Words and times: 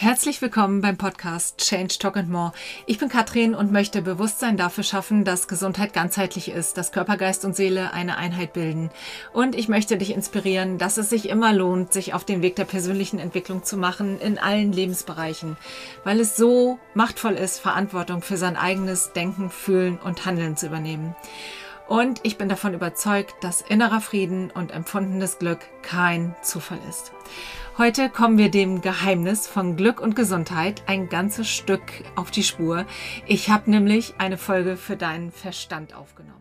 Herzlich 0.00 0.40
willkommen 0.40 0.80
beim 0.80 0.96
Podcast 0.96 1.58
Change 1.58 1.98
Talk 1.98 2.16
and 2.16 2.30
More. 2.30 2.52
Ich 2.86 2.98
bin 2.98 3.08
Katrin 3.08 3.56
und 3.56 3.72
möchte 3.72 4.00
Bewusstsein 4.00 4.56
dafür 4.56 4.84
schaffen, 4.84 5.24
dass 5.24 5.48
Gesundheit 5.48 5.92
ganzheitlich 5.92 6.52
ist, 6.52 6.78
dass 6.78 6.92
Körper, 6.92 7.16
Geist 7.16 7.44
und 7.44 7.56
Seele 7.56 7.92
eine 7.92 8.16
Einheit 8.16 8.52
bilden. 8.52 8.90
Und 9.32 9.56
ich 9.56 9.66
möchte 9.66 9.96
dich 9.96 10.14
inspirieren, 10.14 10.78
dass 10.78 10.98
es 10.98 11.10
sich 11.10 11.28
immer 11.28 11.52
lohnt, 11.52 11.92
sich 11.92 12.14
auf 12.14 12.24
den 12.24 12.42
Weg 12.42 12.54
der 12.54 12.64
persönlichen 12.64 13.18
Entwicklung 13.18 13.64
zu 13.64 13.76
machen 13.76 14.20
in 14.20 14.38
allen 14.38 14.72
Lebensbereichen, 14.72 15.56
weil 16.04 16.20
es 16.20 16.36
so 16.36 16.78
machtvoll 16.94 17.34
ist, 17.34 17.58
Verantwortung 17.58 18.22
für 18.22 18.36
sein 18.36 18.56
eigenes 18.56 19.12
Denken, 19.14 19.50
Fühlen 19.50 19.98
und 19.98 20.24
Handeln 20.24 20.56
zu 20.56 20.66
übernehmen. 20.66 21.16
Und 21.88 22.20
ich 22.22 22.36
bin 22.36 22.50
davon 22.50 22.74
überzeugt, 22.74 23.34
dass 23.40 23.62
innerer 23.62 24.02
Frieden 24.02 24.50
und 24.50 24.72
empfundenes 24.72 25.38
Glück 25.38 25.60
kein 25.80 26.36
Zufall 26.42 26.78
ist. 26.88 27.12
Heute 27.78 28.10
kommen 28.10 28.36
wir 28.36 28.50
dem 28.50 28.82
Geheimnis 28.82 29.46
von 29.46 29.74
Glück 29.74 30.00
und 30.00 30.14
Gesundheit 30.14 30.82
ein 30.86 31.08
ganzes 31.08 31.48
Stück 31.48 31.80
auf 32.14 32.30
die 32.30 32.42
Spur. 32.42 32.84
Ich 33.26 33.48
habe 33.48 33.70
nämlich 33.70 34.14
eine 34.18 34.36
Folge 34.36 34.76
für 34.76 34.96
deinen 34.96 35.32
Verstand 35.32 35.94
aufgenommen. 35.94 36.34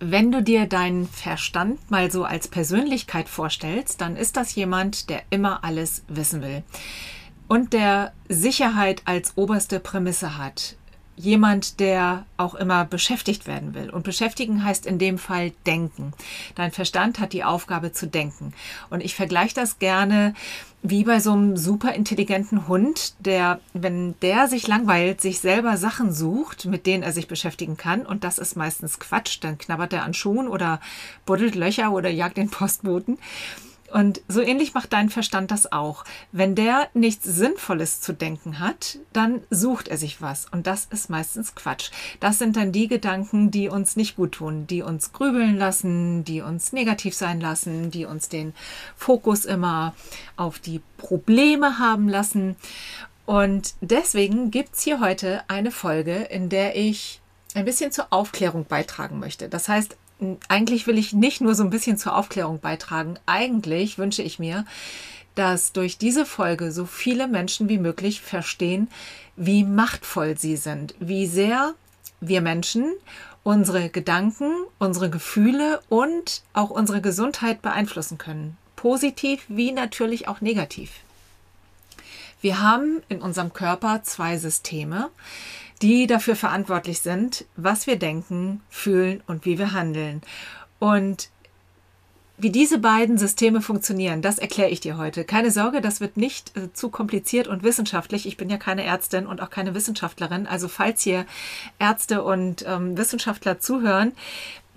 Wenn 0.00 0.32
du 0.32 0.42
dir 0.42 0.66
deinen 0.66 1.06
Verstand 1.06 1.90
mal 1.90 2.10
so 2.10 2.24
als 2.24 2.48
Persönlichkeit 2.48 3.28
vorstellst, 3.28 4.00
dann 4.00 4.16
ist 4.16 4.36
das 4.36 4.54
jemand, 4.56 5.10
der 5.10 5.22
immer 5.30 5.62
alles 5.62 6.02
wissen 6.08 6.42
will 6.42 6.64
und 7.48 7.72
der 7.72 8.12
Sicherheit 8.28 9.02
als 9.04 9.36
oberste 9.36 9.80
Prämisse 9.80 10.36
hat 10.36 10.76
jemand, 11.16 11.80
der 11.80 12.26
auch 12.36 12.54
immer 12.54 12.84
beschäftigt 12.84 13.46
werden 13.46 13.74
will. 13.74 13.90
Und 13.90 14.04
beschäftigen 14.04 14.64
heißt 14.64 14.86
in 14.86 14.98
dem 14.98 15.18
Fall 15.18 15.52
denken. 15.66 16.12
Dein 16.54 16.70
Verstand 16.70 17.18
hat 17.18 17.32
die 17.32 17.44
Aufgabe 17.44 17.92
zu 17.92 18.06
denken. 18.06 18.52
Und 18.90 19.02
ich 19.02 19.14
vergleiche 19.14 19.54
das 19.54 19.78
gerne 19.78 20.34
wie 20.82 21.04
bei 21.04 21.18
so 21.18 21.32
einem 21.32 21.56
super 21.56 21.94
intelligenten 21.94 22.68
Hund, 22.68 23.14
der, 23.18 23.60
wenn 23.72 24.14
der 24.20 24.46
sich 24.46 24.68
langweilt, 24.68 25.20
sich 25.20 25.40
selber 25.40 25.76
Sachen 25.76 26.12
sucht, 26.12 26.66
mit 26.66 26.86
denen 26.86 27.02
er 27.02 27.12
sich 27.12 27.26
beschäftigen 27.26 27.76
kann. 27.76 28.06
Und 28.06 28.22
das 28.22 28.38
ist 28.38 28.56
meistens 28.56 29.00
Quatsch. 29.00 29.38
Dann 29.40 29.58
knabbert 29.58 29.92
er 29.92 30.04
an 30.04 30.14
Schuhen 30.14 30.46
oder 30.46 30.80
buddelt 31.24 31.54
Löcher 31.54 31.92
oder 31.92 32.10
jagt 32.10 32.36
den 32.36 32.50
Postboten. 32.50 33.18
Und 33.92 34.20
so 34.28 34.40
ähnlich 34.40 34.74
macht 34.74 34.92
dein 34.92 35.10
Verstand 35.10 35.50
das 35.50 35.72
auch. 35.72 36.04
Wenn 36.32 36.54
der 36.54 36.88
nichts 36.94 37.24
Sinnvolles 37.24 38.00
zu 38.00 38.12
denken 38.12 38.58
hat, 38.58 38.98
dann 39.12 39.42
sucht 39.50 39.88
er 39.88 39.96
sich 39.96 40.20
was. 40.20 40.46
Und 40.50 40.66
das 40.66 40.86
ist 40.86 41.10
meistens 41.10 41.54
Quatsch. 41.54 41.90
Das 42.20 42.38
sind 42.38 42.56
dann 42.56 42.72
die 42.72 42.88
Gedanken, 42.88 43.50
die 43.50 43.68
uns 43.68 43.96
nicht 43.96 44.16
gut 44.16 44.32
tun, 44.32 44.66
die 44.66 44.82
uns 44.82 45.12
grübeln 45.12 45.56
lassen, 45.56 46.24
die 46.24 46.40
uns 46.40 46.72
negativ 46.72 47.14
sein 47.14 47.40
lassen, 47.40 47.90
die 47.90 48.04
uns 48.04 48.28
den 48.28 48.54
Fokus 48.96 49.44
immer 49.44 49.94
auf 50.36 50.58
die 50.58 50.80
Probleme 50.96 51.78
haben 51.78 52.08
lassen. 52.08 52.56
Und 53.24 53.74
deswegen 53.80 54.50
gibt's 54.50 54.82
hier 54.82 55.00
heute 55.00 55.42
eine 55.48 55.70
Folge, 55.70 56.14
in 56.14 56.48
der 56.48 56.76
ich 56.76 57.20
ein 57.54 57.64
bisschen 57.64 57.90
zur 57.90 58.06
Aufklärung 58.10 58.66
beitragen 58.66 59.18
möchte. 59.18 59.48
Das 59.48 59.68
heißt, 59.68 59.96
eigentlich 60.48 60.86
will 60.86 60.98
ich 60.98 61.12
nicht 61.12 61.40
nur 61.40 61.54
so 61.54 61.62
ein 61.62 61.70
bisschen 61.70 61.98
zur 61.98 62.16
Aufklärung 62.16 62.60
beitragen. 62.60 63.18
Eigentlich 63.26 63.98
wünsche 63.98 64.22
ich 64.22 64.38
mir, 64.38 64.64
dass 65.34 65.72
durch 65.72 65.98
diese 65.98 66.24
Folge 66.24 66.72
so 66.72 66.86
viele 66.86 67.28
Menschen 67.28 67.68
wie 67.68 67.78
möglich 67.78 68.22
verstehen, 68.22 68.88
wie 69.36 69.64
machtvoll 69.64 70.38
sie 70.38 70.56
sind, 70.56 70.94
wie 70.98 71.26
sehr 71.26 71.74
wir 72.20 72.40
Menschen 72.40 72.92
unsere 73.42 73.90
Gedanken, 73.90 74.50
unsere 74.78 75.10
Gefühle 75.10 75.80
und 75.88 76.42
auch 76.52 76.70
unsere 76.70 77.00
Gesundheit 77.00 77.62
beeinflussen 77.62 78.18
können. 78.18 78.56
Positiv 78.74 79.44
wie 79.48 79.70
natürlich 79.70 80.26
auch 80.26 80.40
negativ. 80.40 80.90
Wir 82.40 82.60
haben 82.60 83.02
in 83.08 83.22
unserem 83.22 83.52
Körper 83.52 84.02
zwei 84.02 84.38
Systeme 84.38 85.10
die 85.82 86.06
dafür 86.06 86.36
verantwortlich 86.36 87.00
sind, 87.00 87.44
was 87.56 87.86
wir 87.86 87.96
denken, 87.96 88.62
fühlen 88.70 89.22
und 89.26 89.44
wie 89.44 89.58
wir 89.58 89.72
handeln. 89.72 90.22
Und 90.78 91.30
wie 92.38 92.50
diese 92.50 92.78
beiden 92.78 93.16
Systeme 93.16 93.62
funktionieren, 93.62 94.20
das 94.20 94.38
erkläre 94.38 94.68
ich 94.68 94.80
dir 94.80 94.98
heute. 94.98 95.24
Keine 95.24 95.50
Sorge, 95.50 95.80
das 95.80 96.00
wird 96.00 96.18
nicht 96.18 96.54
äh, 96.56 96.72
zu 96.72 96.90
kompliziert 96.90 97.48
und 97.48 97.62
wissenschaftlich. 97.62 98.26
Ich 98.26 98.36
bin 98.36 98.50
ja 98.50 98.58
keine 98.58 98.84
Ärztin 98.84 99.26
und 99.26 99.40
auch 99.40 99.48
keine 99.48 99.74
Wissenschaftlerin. 99.74 100.46
Also 100.46 100.68
falls 100.68 101.02
hier 101.02 101.24
Ärzte 101.78 102.22
und 102.22 102.64
ähm, 102.66 102.98
Wissenschaftler 102.98 103.58
zuhören, 103.58 104.12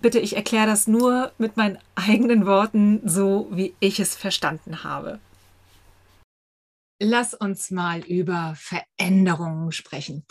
bitte, 0.01 0.19
ich 0.19 0.37
erkläre 0.37 0.67
das 0.67 0.87
nur 0.87 1.31
mit 1.37 1.57
meinen 1.57 1.77
eigenen 1.95 2.45
Worten, 2.45 3.01
so 3.03 3.47
wie 3.51 3.73
ich 3.81 3.99
es 3.99 4.15
verstanden 4.15 4.85
habe. 4.85 5.19
Lass 7.01 7.33
uns 7.33 7.71
mal 7.71 8.01
über 8.01 8.55
Veränderungen 8.57 9.71
sprechen. 9.71 10.25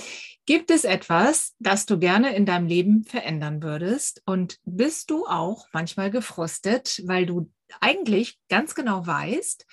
Gibt 0.45 0.71
es 0.71 0.84
etwas, 0.84 1.55
das 1.59 1.87
du 1.87 1.99
gerne 1.99 2.37
in 2.37 2.45
deinem 2.45 2.67
Leben 2.67 3.05
verändern 3.05 3.62
würdest? 3.62 4.23
Und 4.27 4.59
bist 4.65 5.11
du 5.11 5.27
auch 5.27 5.67
manchmal 5.73 6.11
gefrustet, 6.11 7.03
weil 7.07 7.25
du 7.25 7.51
eigentlich 7.81 8.39
ganz 8.51 8.75
genau 8.75 9.07
weißt, 9.07 9.67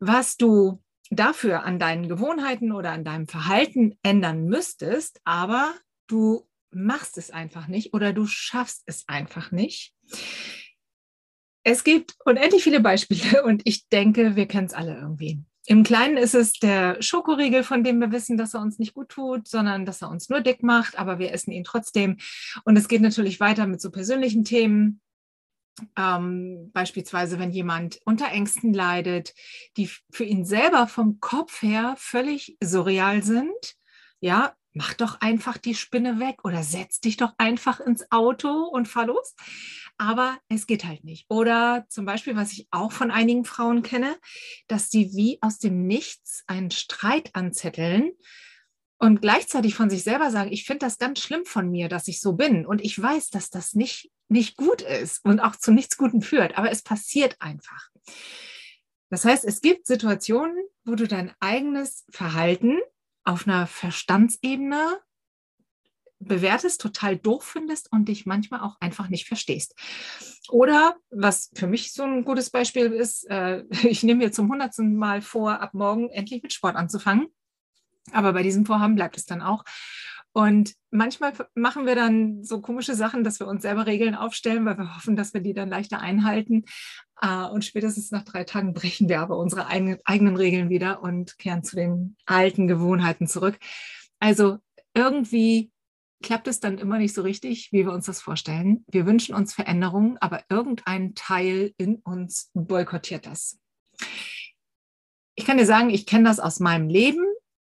was 0.00 0.38
du 0.38 0.82
dafür 1.10 1.64
an 1.64 1.78
deinen 1.78 2.08
Gewohnheiten 2.08 2.72
oder 2.72 2.92
an 2.92 3.04
deinem 3.04 3.28
Verhalten 3.28 3.98
ändern 4.02 4.44
müsstest, 4.44 5.20
aber 5.24 5.74
du 6.06 6.48
machst 6.70 7.18
es 7.18 7.30
einfach 7.30 7.68
nicht 7.68 7.92
oder 7.92 8.14
du 8.14 8.26
schaffst 8.26 8.84
es 8.86 9.04
einfach 9.06 9.50
nicht? 9.50 9.94
Es 11.62 11.84
gibt 11.84 12.16
unendlich 12.24 12.62
viele 12.62 12.80
Beispiele 12.80 13.42
und 13.44 13.62
ich 13.64 13.88
denke, 13.88 14.36
wir 14.36 14.46
kennen 14.46 14.66
es 14.66 14.74
alle 14.74 14.96
irgendwie. 14.96 15.42
Im 15.68 15.82
Kleinen 15.82 16.16
ist 16.16 16.34
es 16.34 16.54
der 16.54 16.96
Schokoriegel, 17.02 17.62
von 17.62 17.84
dem 17.84 18.00
wir 18.00 18.10
wissen, 18.10 18.38
dass 18.38 18.54
er 18.54 18.62
uns 18.62 18.78
nicht 18.78 18.94
gut 18.94 19.10
tut, 19.10 19.46
sondern 19.46 19.84
dass 19.84 20.00
er 20.00 20.08
uns 20.08 20.30
nur 20.30 20.40
dick 20.40 20.62
macht, 20.62 20.98
aber 20.98 21.18
wir 21.18 21.30
essen 21.30 21.52
ihn 21.52 21.62
trotzdem. 21.62 22.16
Und 22.64 22.78
es 22.78 22.88
geht 22.88 23.02
natürlich 23.02 23.38
weiter 23.38 23.66
mit 23.66 23.82
so 23.82 23.90
persönlichen 23.90 24.44
Themen. 24.44 25.02
Ähm, 25.94 26.70
beispielsweise, 26.72 27.38
wenn 27.38 27.50
jemand 27.50 28.00
unter 28.06 28.28
Ängsten 28.28 28.72
leidet, 28.72 29.34
die 29.76 29.90
für 30.10 30.24
ihn 30.24 30.46
selber 30.46 30.86
vom 30.86 31.20
Kopf 31.20 31.60
her 31.60 31.96
völlig 31.98 32.56
surreal 32.64 33.22
sind. 33.22 33.74
Ja, 34.20 34.54
mach 34.72 34.94
doch 34.94 35.20
einfach 35.20 35.58
die 35.58 35.74
Spinne 35.74 36.20
weg 36.20 36.44
oder 36.44 36.62
setz 36.62 37.00
dich 37.00 37.16
doch 37.16 37.34
einfach 37.38 37.80
ins 37.80 38.10
Auto 38.10 38.48
und 38.48 38.88
fahr 38.88 39.06
los 39.06 39.34
aber 39.98 40.38
es 40.48 40.66
geht 40.66 40.84
halt 40.84 41.04
nicht. 41.04 41.26
Oder 41.28 41.84
zum 41.88 42.06
Beispiel, 42.06 42.36
was 42.36 42.52
ich 42.52 42.68
auch 42.70 42.92
von 42.92 43.10
einigen 43.10 43.44
Frauen 43.44 43.82
kenne, 43.82 44.16
dass 44.68 44.90
sie 44.90 45.10
wie 45.14 45.38
aus 45.42 45.58
dem 45.58 45.86
Nichts 45.86 46.44
einen 46.46 46.70
Streit 46.70 47.34
anzetteln 47.34 48.12
und 48.98 49.20
gleichzeitig 49.20 49.74
von 49.74 49.90
sich 49.90 50.04
selber 50.04 50.30
sagen, 50.30 50.52
ich 50.52 50.64
finde 50.64 50.86
das 50.86 50.98
ganz 50.98 51.18
schlimm 51.18 51.44
von 51.44 51.68
mir, 51.70 51.88
dass 51.88 52.08
ich 52.08 52.20
so 52.20 52.34
bin 52.34 52.64
und 52.64 52.80
ich 52.80 53.00
weiß, 53.00 53.30
dass 53.30 53.50
das 53.50 53.74
nicht, 53.74 54.10
nicht 54.28 54.56
gut 54.56 54.82
ist 54.82 55.24
und 55.24 55.40
auch 55.40 55.56
zu 55.56 55.72
nichts 55.72 55.96
Guten 55.96 56.22
führt, 56.22 56.56
aber 56.56 56.70
es 56.70 56.82
passiert 56.82 57.36
einfach. 57.40 57.90
Das 59.10 59.24
heißt, 59.24 59.44
es 59.44 59.60
gibt 59.60 59.86
Situationen, 59.86 60.56
wo 60.84 60.94
du 60.94 61.08
dein 61.08 61.32
eigenes 61.40 62.04
Verhalten 62.10 62.78
auf 63.28 63.46
einer 63.46 63.66
Verstandsebene 63.66 64.98
bewertest, 66.18 66.80
total 66.80 67.16
doof 67.16 67.44
findest 67.44 67.92
und 67.92 68.08
dich 68.08 68.24
manchmal 68.24 68.60
auch 68.60 68.80
einfach 68.80 69.08
nicht 69.08 69.26
verstehst. 69.26 69.74
Oder 70.48 70.96
was 71.10 71.50
für 71.54 71.66
mich 71.66 71.92
so 71.92 72.04
ein 72.04 72.24
gutes 72.24 72.50
Beispiel 72.50 72.86
ist, 72.86 73.28
äh, 73.30 73.64
ich 73.82 74.02
nehme 74.02 74.24
mir 74.24 74.32
zum 74.32 74.50
hundertsten 74.50 74.96
Mal 74.96 75.20
vor, 75.20 75.60
ab 75.60 75.74
morgen 75.74 76.08
endlich 76.08 76.42
mit 76.42 76.54
Sport 76.54 76.76
anzufangen. 76.76 77.28
Aber 78.12 78.32
bei 78.32 78.42
diesem 78.42 78.64
Vorhaben 78.64 78.94
bleibt 78.94 79.18
es 79.18 79.26
dann 79.26 79.42
auch. 79.42 79.62
Und 80.32 80.74
manchmal 80.90 81.32
machen 81.54 81.86
wir 81.86 81.94
dann 81.94 82.44
so 82.44 82.60
komische 82.60 82.94
Sachen, 82.94 83.24
dass 83.24 83.40
wir 83.40 83.46
uns 83.46 83.62
selber 83.62 83.86
Regeln 83.86 84.14
aufstellen, 84.14 84.64
weil 84.64 84.78
wir 84.78 84.94
hoffen, 84.94 85.16
dass 85.16 85.34
wir 85.34 85.40
die 85.40 85.54
dann 85.54 85.68
leichter 85.68 86.00
einhalten. 86.00 86.64
Äh, 87.20 87.44
und 87.44 87.64
spätestens 87.64 88.10
nach 88.10 88.24
drei 88.24 88.44
Tagen 88.44 88.74
brechen 88.74 89.08
wir 89.08 89.20
aber 89.20 89.38
unsere 89.38 89.66
eigenen 89.66 90.36
Regeln 90.36 90.68
wieder 90.68 91.02
und 91.02 91.38
kehren 91.38 91.64
zu 91.64 91.76
den 91.76 92.16
alten 92.26 92.68
Gewohnheiten 92.68 93.26
zurück. 93.26 93.58
Also 94.20 94.58
irgendwie 94.94 95.70
klappt 96.22 96.48
es 96.48 96.60
dann 96.60 96.78
immer 96.78 96.98
nicht 96.98 97.14
so 97.14 97.22
richtig, 97.22 97.72
wie 97.72 97.84
wir 97.84 97.92
uns 97.92 98.06
das 98.06 98.20
vorstellen. 98.20 98.84
Wir 98.88 99.06
wünschen 99.06 99.34
uns 99.34 99.54
Veränderungen, 99.54 100.18
aber 100.18 100.42
irgendein 100.48 101.14
Teil 101.14 101.72
in 101.76 101.96
uns 101.96 102.50
boykottiert 102.54 103.26
das. 103.26 103.58
Ich 105.36 105.44
kann 105.44 105.58
dir 105.58 105.66
sagen, 105.66 105.90
ich 105.90 106.06
kenne 106.06 106.24
das 106.24 106.40
aus 106.40 106.58
meinem 106.58 106.88
Leben 106.88 107.24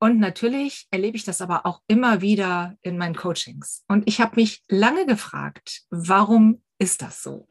und 0.05 0.19
natürlich 0.19 0.87
erlebe 0.91 1.17
ich 1.17 1.25
das 1.25 1.41
aber 1.41 1.65
auch 1.65 1.81
immer 1.87 2.21
wieder 2.21 2.77
in 2.83 2.99
meinen 2.99 3.15
Coachings. 3.15 3.85
Und 3.89 4.07
ich 4.07 4.21
habe 4.21 4.37
mich 4.37 4.63
lange 4.69 5.07
gefragt, 5.07 5.85
warum 5.89 6.63
ist 6.79 7.01
das 7.01 7.23
so? 7.23 7.49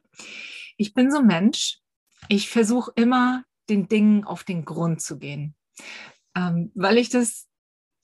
Ich 0.77 0.94
bin 0.94 1.09
so 1.09 1.17
ein 1.17 1.25
Mensch, 1.25 1.79
ich 2.29 2.51
versuche 2.51 2.91
immer 2.94 3.44
den 3.69 3.88
Dingen 3.88 4.23
auf 4.23 4.44
den 4.44 4.65
Grund 4.65 5.01
zu 5.01 5.17
gehen, 5.17 5.55
ähm, 6.35 6.71
weil 6.75 7.00
ich 7.00 7.09
das 7.09 7.47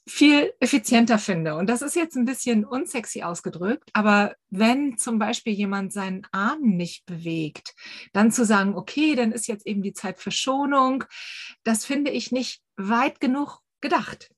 viel 0.07 0.52
effizienter 0.60 1.19
finde. 1.19 1.54
Und 1.54 1.69
das 1.69 1.84
ist 1.84 1.95
jetzt 1.95 2.16
ein 2.16 2.25
bisschen 2.25 2.66
unsexy 2.66 3.22
ausgedrückt, 3.22 3.92
aber 3.94 4.36
wenn 4.50 4.98
zum 4.98 5.19
Beispiel 5.19 5.54
jemand 5.54 5.94
seinen 5.94 6.25
Arm 6.31 6.62
nicht 6.75 7.06
bewegt, 7.06 7.75
dann 8.13 8.31
zu 8.31 8.45
sagen, 8.45 8.74
okay, 8.74 9.13
dann 9.13 9.31
ist 9.31 9.45
jetzt 9.45 9.68
eben 9.68 9.84
die 9.84 9.94
Zeit 9.94 10.18
für 10.18 10.31
Schonung, 10.31 11.04
das 11.63 11.86
finde 11.86 12.10
ich 12.10 12.31
nicht 12.31 12.63
weit 12.78 13.19
genug 13.19 13.60
gedacht 13.80 14.31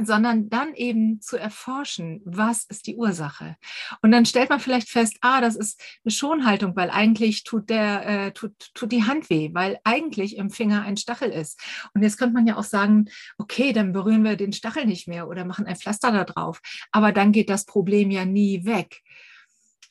sondern 0.00 0.48
dann 0.48 0.74
eben 0.74 1.20
zu 1.20 1.36
erforschen, 1.36 2.20
was 2.24 2.64
ist 2.64 2.86
die 2.86 2.96
Ursache. 2.96 3.56
Und 4.02 4.12
dann 4.12 4.26
stellt 4.26 4.50
man 4.50 4.60
vielleicht 4.60 4.88
fest, 4.88 5.16
ah, 5.20 5.40
das 5.40 5.56
ist 5.56 5.80
eine 6.04 6.12
Schonhaltung, 6.12 6.76
weil 6.76 6.90
eigentlich 6.90 7.44
tut 7.44 7.68
der, 7.70 8.06
äh, 8.06 8.32
tut, 8.32 8.52
tut 8.74 8.92
die 8.92 9.04
Hand 9.04 9.28
weh, 9.30 9.50
weil 9.52 9.78
eigentlich 9.84 10.36
im 10.36 10.50
Finger 10.50 10.82
ein 10.82 10.96
Stachel 10.96 11.30
ist. 11.30 11.60
Und 11.94 12.02
jetzt 12.02 12.16
könnte 12.16 12.34
man 12.34 12.46
ja 12.46 12.56
auch 12.56 12.64
sagen, 12.64 13.06
okay, 13.38 13.72
dann 13.72 13.92
berühren 13.92 14.24
wir 14.24 14.36
den 14.36 14.52
Stachel 14.52 14.86
nicht 14.86 15.08
mehr 15.08 15.28
oder 15.28 15.44
machen 15.44 15.66
ein 15.66 15.76
Pflaster 15.76 16.12
da 16.12 16.24
drauf. 16.24 16.60
Aber 16.92 17.12
dann 17.12 17.32
geht 17.32 17.50
das 17.50 17.64
Problem 17.64 18.10
ja 18.10 18.24
nie 18.24 18.64
weg. 18.64 19.02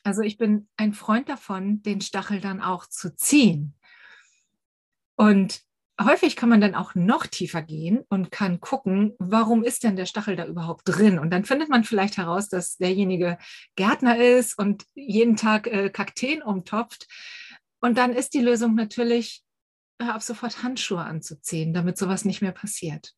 Also 0.04 0.22
ich 0.22 0.38
bin 0.38 0.68
ein 0.76 0.94
Freund 0.94 1.28
davon, 1.28 1.82
den 1.82 2.00
Stachel 2.00 2.40
dann 2.40 2.62
auch 2.62 2.86
zu 2.86 3.14
ziehen. 3.14 3.74
Und 5.16 5.67
häufig 6.00 6.36
kann 6.36 6.48
man 6.48 6.60
dann 6.60 6.74
auch 6.74 6.94
noch 6.94 7.26
tiefer 7.26 7.62
gehen 7.62 8.04
und 8.08 8.30
kann 8.30 8.60
gucken, 8.60 9.14
warum 9.18 9.64
ist 9.64 9.82
denn 9.82 9.96
der 9.96 10.06
Stachel 10.06 10.36
da 10.36 10.46
überhaupt 10.46 10.82
drin? 10.84 11.18
Und 11.18 11.30
dann 11.30 11.44
findet 11.44 11.68
man 11.68 11.84
vielleicht 11.84 12.16
heraus, 12.16 12.48
dass 12.48 12.76
derjenige 12.76 13.38
Gärtner 13.76 14.16
ist 14.18 14.58
und 14.58 14.84
jeden 14.94 15.36
Tag 15.36 15.66
äh, 15.66 15.90
Kakteen 15.90 16.42
umtopft. 16.42 17.08
Und 17.80 17.98
dann 17.98 18.12
ist 18.12 18.34
die 18.34 18.40
Lösung 18.40 18.74
natürlich, 18.74 19.42
hör 20.00 20.14
ab 20.14 20.22
sofort 20.22 20.62
Handschuhe 20.62 21.02
anzuziehen, 21.02 21.74
damit 21.74 21.98
sowas 21.98 22.24
nicht 22.24 22.42
mehr 22.42 22.52
passiert. 22.52 23.14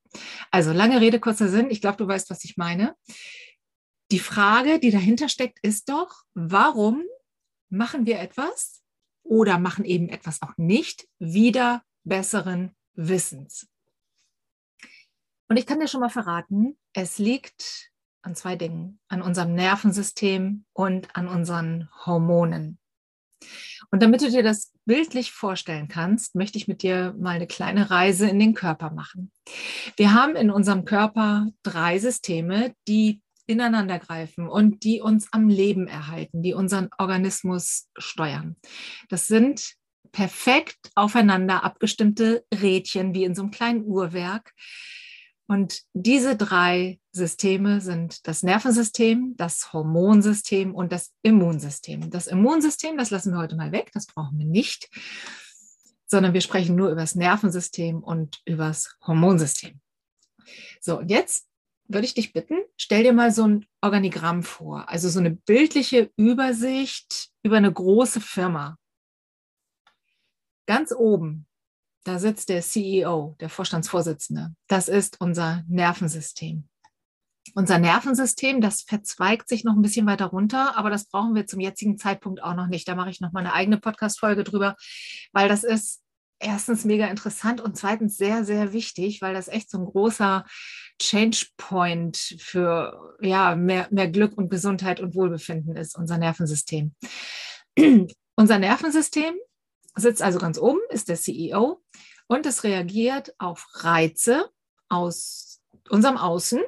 Also 0.51 0.73
lange 0.73 1.01
Rede, 1.01 1.21
kurzer 1.21 1.49
Sinn. 1.49 1.71
Ich 1.71 1.81
glaube, 1.81 1.99
du 1.99 2.09
weißt, 2.09 2.31
was 2.31 2.45
ich 2.45 2.57
meine. 2.57 2.95
Die 4.11 4.19
Frage, 4.19 4.81
die 4.81 4.91
dahinter 4.91 5.29
steckt, 5.29 5.59
ist 5.63 5.89
doch, 5.89 6.23
warum 6.35 7.05
machen 7.69 8.07
wir 8.07 8.19
etwas 8.19 8.83
oder 9.23 9.59
machen 9.59 9.85
eben 9.85 10.09
etwas 10.09 10.43
auch 10.43 10.57
nicht 10.57 11.07
wieder 11.19 11.83
besseren 12.05 12.75
Wissens. 12.95 13.69
Und 15.49 15.57
ich 15.57 15.67
kann 15.67 15.81
dir 15.81 15.89
schon 15.89 16.01
mal 16.01 16.11
verraten, 16.11 16.77
es 16.93 17.19
liegt 17.19 17.91
an 18.23 18.37
zwei 18.37 18.57
Dingen, 18.57 19.01
an 19.09 19.23
unserem 19.23 19.55
Nervensystem 19.55 20.65
und 20.73 21.15
an 21.17 21.29
unseren 21.29 21.89
Hormonen. 22.05 22.79
Und 23.91 24.03
damit 24.03 24.21
du 24.21 24.31
dir 24.31 24.43
das 24.43 24.73
bildlich 24.85 25.33
vorstellen 25.33 25.89
kannst, 25.89 26.35
möchte 26.35 26.59
ich 26.59 26.69
mit 26.69 26.83
dir 26.83 27.15
mal 27.19 27.37
eine 27.37 27.47
kleine 27.47 27.91
Reise 27.91 28.29
in 28.29 28.39
den 28.39 28.55
Körper 28.55 28.91
machen. 28.91 29.33
Wir 29.97 30.13
haben 30.13 30.37
in 30.37 30.51
unserem 30.51 30.85
Körper 30.85 31.49
drei 31.63 31.99
Systeme, 31.99 32.75
die 32.87 33.23
ineinander 33.47 33.99
greifen 33.99 34.49
und 34.49 34.85
die 34.85 35.01
uns 35.01 35.33
am 35.33 35.49
Leben 35.49 35.89
erhalten, 35.89 36.43
die 36.43 36.55
unseren 36.55 36.91
Organismus 36.99 37.89
steuern. 37.97 38.57
Das 39.09 39.27
sind 39.27 39.75
perfekt 40.13 40.91
aufeinander 40.95 41.65
abgestimmte 41.65 42.45
Rädchen, 42.53 43.15
wie 43.15 43.25
in 43.25 43.35
so 43.35 43.43
einem 43.43 43.51
kleinen 43.51 43.85
Uhrwerk. 43.85 44.53
Und 45.47 45.83
diese 45.95 46.37
drei 46.37 47.01
Systeme 47.11 47.81
sind 47.81 48.27
das 48.29 48.45
Nervensystem, 48.45 49.35
das 49.37 49.73
Hormonsystem 49.73 50.75
und 50.75 50.93
das 50.93 51.13
Immunsystem. 51.23 52.09
Das 52.11 52.29
Immunsystem, 52.29 52.97
das 52.97 53.11
lassen 53.11 53.33
wir 53.33 53.39
heute 53.39 53.57
mal 53.57 53.73
weg, 53.73 53.91
das 53.93 54.07
brauchen 54.07 54.39
wir 54.39 54.47
nicht, 54.47 54.89
sondern 56.07 56.35
wir 56.35 56.41
sprechen 56.41 56.77
nur 56.77 56.91
über 56.91 57.01
das 57.01 57.17
Nervensystem 57.17 58.03
und 58.03 58.41
über 58.45 58.69
das 58.69 58.95
Hormonsystem. 59.05 59.81
So, 60.81 60.99
und 61.01 61.11
jetzt 61.11 61.49
würde 61.89 62.07
ich 62.07 62.15
dich 62.15 62.33
bitten, 62.33 62.59
stell 62.77 63.03
dir 63.03 63.13
mal 63.13 63.33
so 63.33 63.45
ein 63.45 63.67
Organigramm 63.81 64.45
vor, 64.45 64.89
also 64.89 65.09
so 65.09 65.19
eine 65.19 65.33
bildliche 65.33 66.11
Übersicht 66.17 67.31
über 67.43 67.57
eine 67.57 67.73
große 67.73 68.21
Firma. 68.21 68.77
Ganz 70.67 70.93
oben, 70.93 71.47
da 72.05 72.19
sitzt 72.19 72.49
der 72.49 72.63
CEO, 72.63 73.37
der 73.41 73.49
Vorstandsvorsitzende. 73.49 74.55
Das 74.69 74.89
ist 74.89 75.21
unser 75.21 75.65
Nervensystem. 75.69 76.69
Unser 77.55 77.79
Nervensystem, 77.79 78.61
das 78.61 78.83
verzweigt 78.83 79.49
sich 79.49 79.65
noch 79.65 79.75
ein 79.75 79.83
bisschen 79.83 80.07
weiter 80.07 80.27
runter, 80.27 80.77
aber 80.77 80.91
das 80.91 81.07
brauchen 81.07 81.35
wir 81.35 81.47
zum 81.47 81.61
jetzigen 81.61 81.99
Zeitpunkt 81.99 82.43
auch 82.43 82.55
noch 82.55 82.69
nicht. 82.69 82.87
Da 82.87 82.95
mache 82.95 83.11
ich 83.11 83.21
noch 83.21 83.33
mal 83.33 83.41
eine 83.41 83.53
eigene 83.53 83.79
Podcast-Folge 83.79 84.45
drüber, 84.45 84.77
weil 85.33 85.49
das 85.49 85.65
ist 85.65 86.01
erstens 86.39 86.85
mega 86.85 87.07
interessant 87.07 87.61
und 87.61 87.77
zweitens 87.77 88.17
sehr, 88.17 88.45
sehr 88.45 88.73
wichtig, 88.73 89.21
weil 89.21 89.35
das 89.35 89.49
echt 89.49 89.71
so 89.71 89.79
ein 89.79 89.85
großer 89.85 90.45
Change 91.01 91.47
Point 91.57 92.37
für 92.39 93.17
ja, 93.21 93.57
mehr, 93.57 93.89
mehr 93.91 94.09
Glück 94.09 94.37
und 94.39 94.49
Gesundheit 94.49 95.01
und 95.01 95.15
Wohlbefinden 95.15 95.77
ist, 95.77 95.97
unser 95.97 96.19
Nervensystem. 96.19 96.95
unser 98.37 98.59
Nervensystem 98.59 99.35
sitzt 99.97 100.23
also 100.23 100.39
ganz 100.39 100.59
oben, 100.59 100.81
ist 100.91 101.09
der 101.09 101.17
CEO 101.17 101.83
und 102.27 102.47
es 102.47 102.65
reagiert 102.65 103.35
auf 103.39 103.67
Reize 103.75 104.51
aus 104.89 105.61
unserem 105.89 106.17
Außen, 106.17 106.61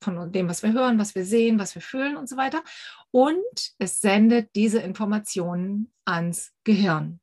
von 0.00 0.32
dem, 0.32 0.48
was 0.48 0.62
wir 0.62 0.72
hören, 0.72 0.98
was 0.98 1.14
wir 1.14 1.24
sehen, 1.24 1.58
was 1.58 1.74
wir 1.74 1.82
fühlen 1.82 2.16
und 2.16 2.28
so 2.28 2.36
weiter. 2.36 2.64
Und 3.10 3.74
es 3.78 4.00
sendet 4.00 4.54
diese 4.56 4.80
Informationen 4.80 5.92
ans 6.04 6.52
Gehirn. 6.64 7.20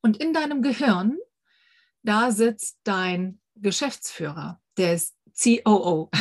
Und 0.00 0.16
in 0.16 0.32
deinem 0.32 0.62
Gehirn, 0.62 1.18
da 2.02 2.30
sitzt 2.32 2.78
dein 2.84 3.40
Geschäftsführer, 3.54 4.60
der 4.76 4.94
ist 4.94 5.16
COO. 5.40 6.10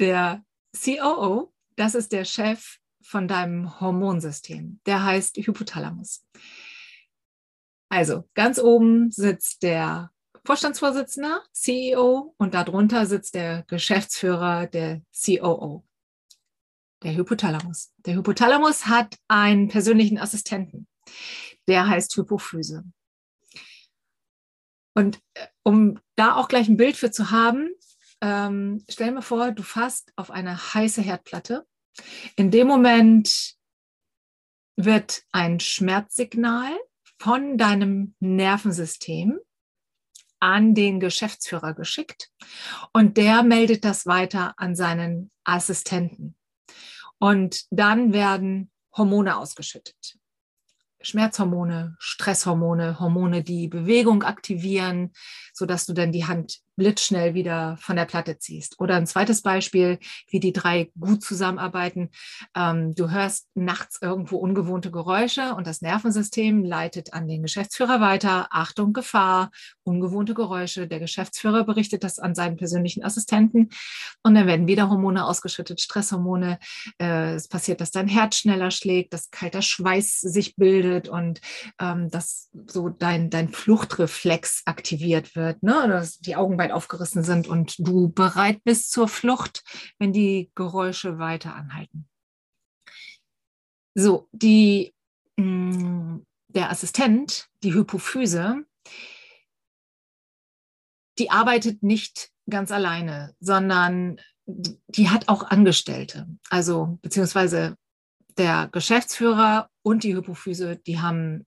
Der 0.00 0.44
COO, 0.74 1.52
das 1.76 1.94
ist 1.94 2.10
der 2.10 2.24
Chef 2.24 2.78
von 3.04 3.28
deinem 3.28 3.80
Hormonsystem. 3.80 4.80
Der 4.86 5.04
heißt 5.04 5.36
Hypothalamus. 5.36 6.24
Also 7.88 8.28
ganz 8.34 8.58
oben 8.58 9.10
sitzt 9.12 9.62
der 9.62 10.10
Vorstandsvorsitzende, 10.44 11.40
CEO, 11.52 12.34
und 12.36 12.54
darunter 12.54 13.06
sitzt 13.06 13.34
der 13.34 13.62
Geschäftsführer, 13.66 14.66
der 14.66 15.00
COO, 15.14 15.84
der 17.02 17.14
Hypothalamus. 17.14 17.92
Der 17.98 18.16
Hypothalamus 18.16 18.86
hat 18.86 19.16
einen 19.28 19.68
persönlichen 19.68 20.18
Assistenten, 20.18 20.86
der 21.66 21.88
heißt 21.88 22.14
Hypophyse. 22.16 22.84
Und 24.94 25.20
äh, 25.34 25.46
um 25.62 25.98
da 26.16 26.36
auch 26.36 26.48
gleich 26.48 26.68
ein 26.68 26.76
Bild 26.76 26.96
für 26.96 27.10
zu 27.10 27.30
haben, 27.30 27.70
ähm, 28.20 28.84
stell 28.88 29.12
mir 29.12 29.22
vor, 29.22 29.50
du 29.52 29.62
fasst 29.62 30.12
auf 30.16 30.30
eine 30.30 30.74
heiße 30.74 31.02
Herdplatte 31.02 31.66
in 32.36 32.50
dem 32.50 32.66
Moment 32.66 33.54
wird 34.76 35.22
ein 35.32 35.60
Schmerzsignal 35.60 36.72
von 37.18 37.56
deinem 37.56 38.14
Nervensystem 38.20 39.38
an 40.40 40.74
den 40.74 41.00
Geschäftsführer 41.00 41.74
geschickt 41.74 42.30
und 42.92 43.16
der 43.16 43.42
meldet 43.42 43.84
das 43.84 44.04
weiter 44.04 44.54
an 44.58 44.74
seinen 44.74 45.30
Assistenten. 45.44 46.36
Und 47.18 47.64
dann 47.70 48.12
werden 48.12 48.70
Hormone 48.94 49.38
ausgeschüttet. 49.38 50.18
Schmerzhormone, 51.00 51.96
Stresshormone, 51.98 52.98
Hormone, 52.98 53.42
die 53.42 53.68
Bewegung 53.68 54.22
aktivieren, 54.22 55.12
sodass 55.52 55.86
du 55.86 55.92
dann 55.92 56.12
die 56.12 56.26
Hand 56.26 56.60
blitzschnell 56.76 57.34
wieder 57.34 57.76
von 57.80 57.96
der 57.96 58.04
Platte 58.04 58.38
ziehst. 58.38 58.80
Oder 58.80 58.96
ein 58.96 59.06
zweites 59.06 59.42
Beispiel, 59.42 59.98
wie 60.28 60.40
die 60.40 60.52
drei 60.52 60.90
gut 60.98 61.22
zusammenarbeiten. 61.22 62.10
Ähm, 62.56 62.94
du 62.94 63.10
hörst 63.10 63.48
nachts 63.54 63.98
irgendwo 64.00 64.36
ungewohnte 64.36 64.90
Geräusche 64.90 65.54
und 65.54 65.66
das 65.66 65.82
Nervensystem 65.82 66.64
leitet 66.64 67.12
an 67.12 67.28
den 67.28 67.42
Geschäftsführer 67.42 68.00
weiter. 68.00 68.48
Achtung, 68.50 68.92
Gefahr, 68.92 69.50
ungewohnte 69.82 70.34
Geräusche. 70.34 70.88
Der 70.88 71.00
Geschäftsführer 71.00 71.64
berichtet 71.64 72.04
das 72.04 72.18
an 72.18 72.34
seinen 72.34 72.56
persönlichen 72.56 73.04
Assistenten 73.04 73.70
und 74.22 74.34
dann 74.34 74.46
werden 74.46 74.66
wieder 74.66 74.90
Hormone 74.90 75.24
ausgeschüttet, 75.24 75.80
Stresshormone. 75.80 76.58
Äh, 76.98 77.34
es 77.34 77.48
passiert, 77.48 77.80
dass 77.80 77.90
dein 77.90 78.08
Herz 78.08 78.36
schneller 78.36 78.70
schlägt, 78.70 79.12
dass 79.12 79.30
kalter 79.30 79.62
Schweiß 79.62 80.20
sich 80.20 80.56
bildet 80.56 81.08
und 81.08 81.40
ähm, 81.80 82.10
dass 82.10 82.50
so 82.66 82.88
dein, 82.88 83.30
dein 83.30 83.48
Fluchtreflex 83.48 84.62
aktiviert 84.64 85.36
wird, 85.36 85.62
ne? 85.62 85.86
dass 85.88 86.18
die 86.18 86.36
Augen 86.36 86.56
weit 86.64 86.72
aufgerissen 86.72 87.22
sind 87.22 87.46
und 87.46 87.76
du 87.78 88.08
bereit 88.08 88.64
bist 88.64 88.90
zur 88.90 89.08
Flucht, 89.08 89.62
wenn 89.98 90.12
die 90.12 90.50
Geräusche 90.54 91.18
weiter 91.18 91.54
anhalten. 91.54 92.08
So, 93.94 94.28
die, 94.32 94.94
mm, 95.36 96.18
der 96.48 96.70
Assistent, 96.70 97.48
die 97.62 97.74
Hypophyse, 97.74 98.64
die 101.18 101.30
arbeitet 101.30 101.82
nicht 101.82 102.30
ganz 102.48 102.72
alleine, 102.72 103.34
sondern 103.40 104.20
die 104.46 105.10
hat 105.10 105.28
auch 105.28 105.44
Angestellte. 105.44 106.26
Also 106.50 106.98
beziehungsweise 107.02 107.76
der 108.36 108.68
Geschäftsführer 108.72 109.70
und 109.82 110.02
die 110.02 110.14
Hypophyse, 110.16 110.76
die 110.76 111.00
haben 111.00 111.46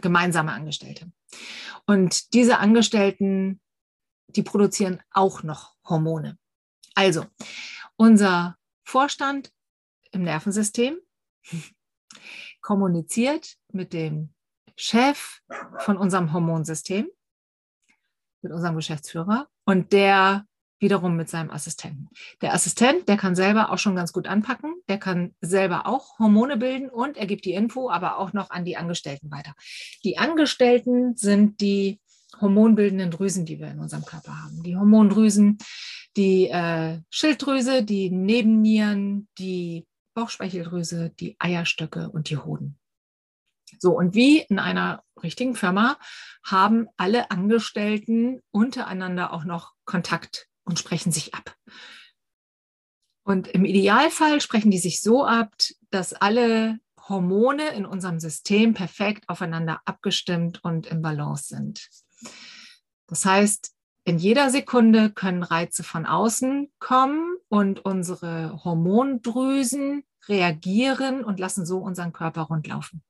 gemeinsame 0.00 0.52
Angestellte. 0.52 1.10
Und 1.86 2.32
diese 2.32 2.58
Angestellten 2.58 3.60
die 4.28 4.42
produzieren 4.42 5.02
auch 5.10 5.42
noch 5.42 5.74
Hormone. 5.84 6.38
Also, 6.94 7.24
unser 7.96 8.56
Vorstand 8.84 9.52
im 10.12 10.22
Nervensystem 10.22 10.98
kommuniziert 12.60 13.56
mit 13.72 13.92
dem 13.92 14.34
Chef 14.76 15.40
von 15.78 15.96
unserem 15.96 16.32
Hormonsystem, 16.32 17.08
mit 18.42 18.52
unserem 18.52 18.76
Geschäftsführer 18.76 19.48
und 19.64 19.92
der 19.92 20.46
wiederum 20.80 21.16
mit 21.16 21.28
seinem 21.28 21.50
Assistenten. 21.50 22.08
Der 22.40 22.54
Assistent, 22.54 23.08
der 23.08 23.16
kann 23.16 23.34
selber 23.34 23.72
auch 23.72 23.78
schon 23.78 23.96
ganz 23.96 24.12
gut 24.12 24.28
anpacken, 24.28 24.74
der 24.88 24.98
kann 24.98 25.34
selber 25.40 25.86
auch 25.86 26.18
Hormone 26.18 26.56
bilden 26.56 26.88
und 26.88 27.16
er 27.16 27.26
gibt 27.26 27.44
die 27.44 27.52
Info 27.52 27.90
aber 27.90 28.18
auch 28.18 28.32
noch 28.32 28.50
an 28.50 28.64
die 28.64 28.76
Angestellten 28.76 29.30
weiter. 29.30 29.54
Die 30.04 30.18
Angestellten 30.18 31.16
sind 31.16 31.60
die 31.60 32.00
hormonbildenden 32.40 33.10
Drüsen, 33.10 33.44
die 33.44 33.58
wir 33.58 33.70
in 33.70 33.80
unserem 33.80 34.04
Körper 34.04 34.42
haben. 34.42 34.62
Die 34.62 34.76
Hormondrüsen, 34.76 35.58
die 36.16 36.48
äh, 36.48 37.00
Schilddrüse, 37.10 37.82
die 37.82 38.10
Nebennieren, 38.10 39.28
die 39.38 39.86
Bauchspeicheldrüse, 40.14 41.10
die 41.20 41.36
Eierstöcke 41.38 42.10
und 42.10 42.30
die 42.30 42.38
Hoden. 42.38 42.78
So, 43.78 43.96
und 43.96 44.14
wie 44.14 44.40
in 44.40 44.58
einer 44.58 45.04
richtigen 45.22 45.54
Firma 45.54 45.98
haben 46.44 46.88
alle 46.96 47.30
Angestellten 47.30 48.40
untereinander 48.50 49.32
auch 49.32 49.44
noch 49.44 49.74
Kontakt 49.84 50.48
und 50.64 50.78
sprechen 50.78 51.12
sich 51.12 51.34
ab. 51.34 51.54
Und 53.24 53.46
im 53.48 53.64
Idealfall 53.64 54.40
sprechen 54.40 54.70
die 54.70 54.78
sich 54.78 55.02
so 55.02 55.24
ab, 55.24 55.52
dass 55.90 56.14
alle 56.14 56.78
Hormone 57.08 57.70
in 57.70 57.86
unserem 57.86 58.20
System 58.20 58.74
perfekt 58.74 59.28
aufeinander 59.28 59.80
abgestimmt 59.84 60.62
und 60.64 60.86
im 60.86 61.02
Balance 61.02 61.48
sind. 61.48 61.88
Das 63.06 63.24
heißt, 63.24 63.72
in 64.04 64.18
jeder 64.18 64.50
Sekunde 64.50 65.10
können 65.10 65.42
Reize 65.42 65.82
von 65.82 66.06
außen 66.06 66.70
kommen 66.78 67.36
und 67.48 67.84
unsere 67.84 68.64
Hormondrüsen 68.64 70.02
reagieren 70.28 71.24
und 71.24 71.38
lassen 71.38 71.66
so 71.66 71.78
unseren 71.78 72.12
Körper 72.12 72.42
rundlaufen. 72.42 73.02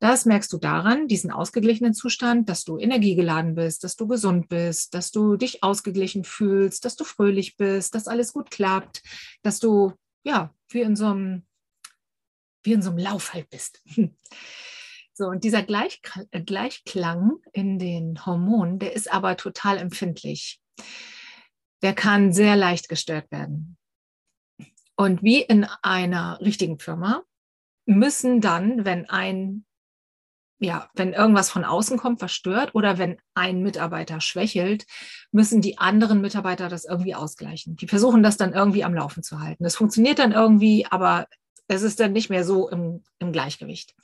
Das 0.00 0.24
merkst 0.24 0.50
du 0.52 0.56
daran, 0.56 1.08
diesen 1.08 1.30
ausgeglichenen 1.30 1.92
Zustand, 1.92 2.48
dass 2.48 2.64
du 2.64 2.78
energiegeladen 2.78 3.54
bist, 3.54 3.84
dass 3.84 3.96
du 3.96 4.06
gesund 4.06 4.48
bist, 4.48 4.94
dass 4.94 5.10
du 5.10 5.36
dich 5.36 5.62
ausgeglichen 5.62 6.24
fühlst, 6.24 6.86
dass 6.86 6.96
du 6.96 7.04
fröhlich 7.04 7.56
bist, 7.56 7.94
dass 7.94 8.08
alles 8.08 8.32
gut 8.32 8.50
klappt, 8.50 9.02
dass 9.42 9.58
du 9.58 9.92
ja 10.22 10.54
wie 10.68 10.80
in 10.80 10.96
so 10.96 11.06
einem, 11.06 11.46
wie 12.62 12.72
in 12.72 12.82
so 12.82 12.90
einem 12.90 12.98
Lauf 12.98 13.34
halt 13.34 13.50
bist. 13.50 13.82
So, 15.20 15.26
und 15.26 15.44
dieser 15.44 15.62
Gleichklang 15.62 17.32
in 17.52 17.78
den 17.78 18.24
Hormonen, 18.24 18.78
der 18.78 18.94
ist 18.94 19.12
aber 19.12 19.36
total 19.36 19.76
empfindlich. 19.76 20.62
Der 21.82 21.92
kann 21.92 22.32
sehr 22.32 22.56
leicht 22.56 22.88
gestört 22.88 23.30
werden. 23.30 23.76
Und 24.96 25.22
wie 25.22 25.42
in 25.42 25.66
einer 25.82 26.40
richtigen 26.40 26.78
Firma 26.78 27.22
müssen 27.84 28.40
dann, 28.40 28.86
wenn 28.86 29.10
ein 29.10 29.66
ja, 30.58 30.88
wenn 30.94 31.12
irgendwas 31.12 31.50
von 31.50 31.66
außen 31.66 31.98
kommt, 31.98 32.22
was 32.22 32.32
stört 32.32 32.74
oder 32.74 32.96
wenn 32.96 33.18
ein 33.34 33.62
Mitarbeiter 33.62 34.22
schwächelt, 34.22 34.86
müssen 35.32 35.60
die 35.60 35.76
anderen 35.76 36.22
Mitarbeiter 36.22 36.70
das 36.70 36.86
irgendwie 36.86 37.14
ausgleichen. 37.14 37.76
Die 37.76 37.88
versuchen 37.88 38.22
das 38.22 38.38
dann 38.38 38.54
irgendwie 38.54 38.84
am 38.84 38.94
Laufen 38.94 39.22
zu 39.22 39.40
halten. 39.40 39.64
Das 39.64 39.76
funktioniert 39.76 40.18
dann 40.18 40.32
irgendwie, 40.32 40.86
aber 40.86 41.26
es 41.70 41.82
ist 41.82 42.00
dann 42.00 42.12
nicht 42.12 42.30
mehr 42.30 42.44
so 42.44 42.68
im, 42.68 43.04
im, 43.20 43.30
Gleichgewicht. 43.30 43.94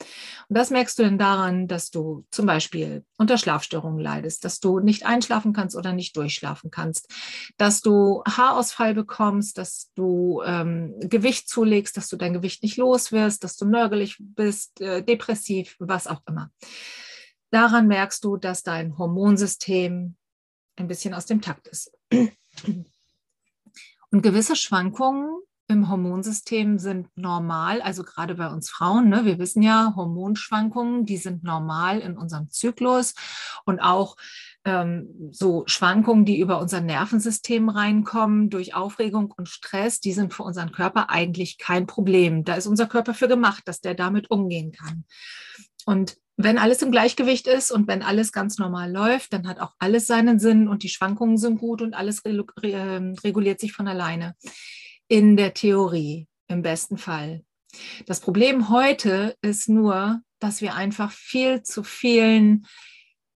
Und 0.47 0.57
das 0.57 0.69
merkst 0.69 0.97
du 0.97 1.03
dann 1.03 1.17
daran, 1.17 1.67
dass 1.67 1.91
du 1.91 2.25
zum 2.31 2.45
Beispiel 2.45 3.03
unter 3.17 3.37
Schlafstörungen 3.37 3.99
leidest, 3.99 4.45
dass 4.45 4.61
du 4.61 4.79
nicht 4.79 5.05
einschlafen 5.05 5.51
kannst 5.51 5.75
oder 5.75 5.91
nicht 5.91 6.15
durchschlafen 6.15 6.71
kannst, 6.71 7.13
dass 7.57 7.81
du 7.81 8.23
Haarausfall 8.25 8.93
bekommst, 8.93 9.57
dass 9.57 9.91
du 9.95 10.41
ähm, 10.45 10.95
Gewicht 11.01 11.49
zulegst, 11.49 11.97
dass 11.97 12.07
du 12.07 12.15
dein 12.15 12.31
Gewicht 12.31 12.63
nicht 12.63 12.77
los 12.77 13.11
wirst, 13.11 13.43
dass 13.43 13.57
du 13.57 13.65
nörgelig 13.65 14.15
bist, 14.17 14.79
äh, 14.79 15.03
depressiv, 15.03 15.75
was 15.79 16.07
auch 16.07 16.21
immer. 16.25 16.49
Daran 17.51 17.87
merkst 17.87 18.23
du, 18.23 18.37
dass 18.37 18.63
dein 18.63 18.97
Hormonsystem 18.97 20.15
ein 20.77 20.87
bisschen 20.87 21.13
aus 21.13 21.25
dem 21.25 21.41
Takt 21.41 21.67
ist. 21.67 21.91
Und 24.09 24.21
gewisse 24.21 24.55
Schwankungen 24.55 25.41
im 25.67 25.89
Hormonsystem 25.89 26.79
sind 26.79 27.09
normal, 27.15 27.81
also 27.81 28.03
gerade 28.03 28.35
bei 28.35 28.47
uns 28.47 28.69
Frauen. 28.69 29.09
Ne, 29.09 29.25
wir 29.25 29.37
wissen 29.37 29.61
ja, 29.61 29.93
Hormonschwankungen, 29.95 31.05
die 31.05 31.17
sind 31.17 31.43
normal 31.43 31.99
in 31.99 32.17
unserem 32.17 32.49
Zyklus 32.49 33.15
und 33.65 33.79
auch 33.79 34.15
ähm, 34.63 35.29
so 35.31 35.63
Schwankungen, 35.67 36.23
die 36.23 36.39
über 36.39 36.59
unser 36.59 36.79
Nervensystem 36.79 37.67
reinkommen 37.67 38.49
durch 38.49 38.75
Aufregung 38.75 39.33
und 39.35 39.49
Stress, 39.49 39.99
die 39.99 40.13
sind 40.13 40.33
für 40.33 40.43
unseren 40.43 40.71
Körper 40.71 41.09
eigentlich 41.09 41.57
kein 41.57 41.85
Problem. 41.85 42.45
Da 42.45 42.55
ist 42.55 42.67
unser 42.67 42.87
Körper 42.87 43.13
für 43.13 43.27
gemacht, 43.27 43.63
dass 43.65 43.81
der 43.81 43.93
damit 43.93 44.31
umgehen 44.31 44.71
kann. 44.71 45.03
Und 45.85 46.17
wenn 46.37 46.59
alles 46.59 46.81
im 46.81 46.91
Gleichgewicht 46.91 47.47
ist 47.47 47.71
und 47.71 47.87
wenn 47.87 48.03
alles 48.03 48.31
ganz 48.31 48.57
normal 48.57 48.91
läuft, 48.91 49.33
dann 49.33 49.47
hat 49.47 49.59
auch 49.59 49.73
alles 49.79 50.05
seinen 50.07 50.39
Sinn 50.39 50.67
und 50.67 50.83
die 50.83 50.89
Schwankungen 50.89 51.37
sind 51.37 51.59
gut 51.59 51.81
und 51.81 51.93
alles 51.93 52.21
ähm, 52.25 53.15
reguliert 53.23 53.59
sich 53.59 53.73
von 53.73 53.87
alleine 53.87 54.35
in 55.07 55.37
der 55.37 55.53
Theorie 55.53 56.27
im 56.47 56.61
besten 56.61 56.97
Fall. 56.97 57.43
Das 58.05 58.19
Problem 58.19 58.69
heute 58.69 59.35
ist 59.41 59.69
nur, 59.69 60.21
dass 60.39 60.61
wir 60.61 60.75
einfach 60.75 61.11
viel 61.11 61.63
zu 61.63 61.83
vielen 61.83 62.65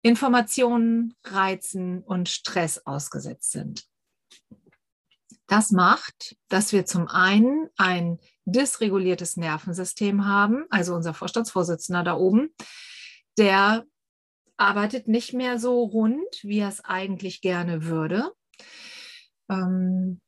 Informationen, 0.01 1.13
Reizen 1.23 2.01
und 2.03 2.29
Stress 2.29 2.85
ausgesetzt 2.85 3.51
sind. 3.51 3.85
Das 5.47 5.71
macht, 5.71 6.37
dass 6.47 6.71
wir 6.71 6.85
zum 6.85 7.07
einen 7.07 7.67
ein 7.75 8.19
dysreguliertes 8.45 9.37
Nervensystem 9.37 10.25
haben, 10.25 10.65
also 10.69 10.95
unser 10.95 11.13
Vorstandsvorsitzender 11.13 12.03
da 12.03 12.15
oben, 12.15 12.55
der 13.37 13.85
arbeitet 14.57 15.07
nicht 15.07 15.33
mehr 15.33 15.59
so 15.59 15.83
rund, 15.83 16.39
wie 16.43 16.59
er 16.59 16.69
es 16.69 16.83
eigentlich 16.85 17.41
gerne 17.41 17.83
würde. 17.83 18.31
Ähm, 19.49 20.21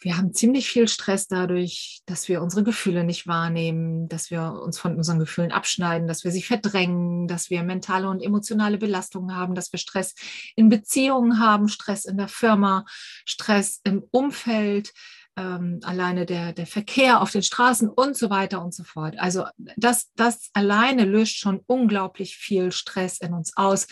wir 0.00 0.16
haben 0.16 0.32
ziemlich 0.32 0.68
viel 0.68 0.88
Stress 0.88 1.28
dadurch, 1.28 2.00
dass 2.06 2.28
wir 2.28 2.40
unsere 2.40 2.64
Gefühle 2.64 3.04
nicht 3.04 3.26
wahrnehmen, 3.26 4.08
dass 4.08 4.30
wir 4.30 4.58
uns 4.62 4.78
von 4.78 4.96
unseren 4.96 5.18
Gefühlen 5.18 5.52
abschneiden, 5.52 6.08
dass 6.08 6.24
wir 6.24 6.30
sie 6.30 6.42
verdrängen, 6.42 7.28
dass 7.28 7.50
wir 7.50 7.62
mentale 7.62 8.08
und 8.08 8.22
emotionale 8.22 8.78
Belastungen 8.78 9.36
haben, 9.36 9.54
dass 9.54 9.72
wir 9.72 9.78
Stress 9.78 10.14
in 10.56 10.70
Beziehungen 10.70 11.38
haben, 11.38 11.68
Stress 11.68 12.06
in 12.06 12.16
der 12.16 12.28
Firma, 12.28 12.86
Stress 13.26 13.80
im 13.84 14.02
Umfeld, 14.10 14.92
ähm, 15.36 15.80
alleine 15.82 16.24
der, 16.24 16.54
der 16.54 16.66
Verkehr 16.66 17.20
auf 17.20 17.30
den 17.30 17.42
Straßen 17.42 17.88
und 17.88 18.16
so 18.16 18.30
weiter 18.30 18.64
und 18.64 18.74
so 18.74 18.84
fort. 18.84 19.18
Also 19.18 19.44
das, 19.76 20.10
das 20.16 20.50
alleine 20.54 21.04
löst 21.04 21.36
schon 21.38 21.60
unglaublich 21.66 22.36
viel 22.36 22.72
Stress 22.72 23.18
in 23.18 23.34
uns 23.34 23.56
aus. 23.56 23.86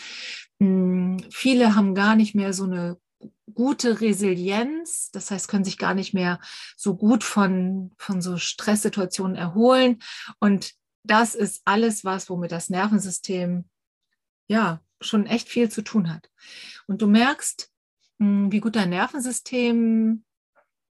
Hm, 0.59 1.23
viele 1.29 1.75
haben 1.75 1.93
gar 1.93 2.15
nicht 2.15 2.33
mehr 2.33 2.51
so 2.51 2.63
eine 2.63 2.97
gute 3.53 3.99
Resilienz, 4.01 5.11
das 5.11 5.31
heißt, 5.31 5.47
können 5.47 5.65
sich 5.65 5.77
gar 5.77 5.93
nicht 5.93 6.13
mehr 6.13 6.39
so 6.77 6.95
gut 6.95 7.23
von, 7.23 7.91
von 7.97 8.21
so 8.21 8.37
Stresssituationen 8.37 9.35
erholen. 9.35 10.01
Und 10.39 10.73
das 11.03 11.35
ist 11.35 11.61
alles 11.65 12.05
was, 12.05 12.29
womit 12.29 12.51
das 12.51 12.69
Nervensystem 12.69 13.65
ja 14.47 14.81
schon 15.01 15.25
echt 15.25 15.49
viel 15.49 15.69
zu 15.69 15.81
tun 15.81 16.13
hat. 16.13 16.29
Und 16.87 17.01
du 17.01 17.07
merkst, 17.07 17.69
hm, 18.19 18.51
wie 18.51 18.59
gut 18.59 18.75
dein 18.75 18.89
Nervensystem 18.89 20.23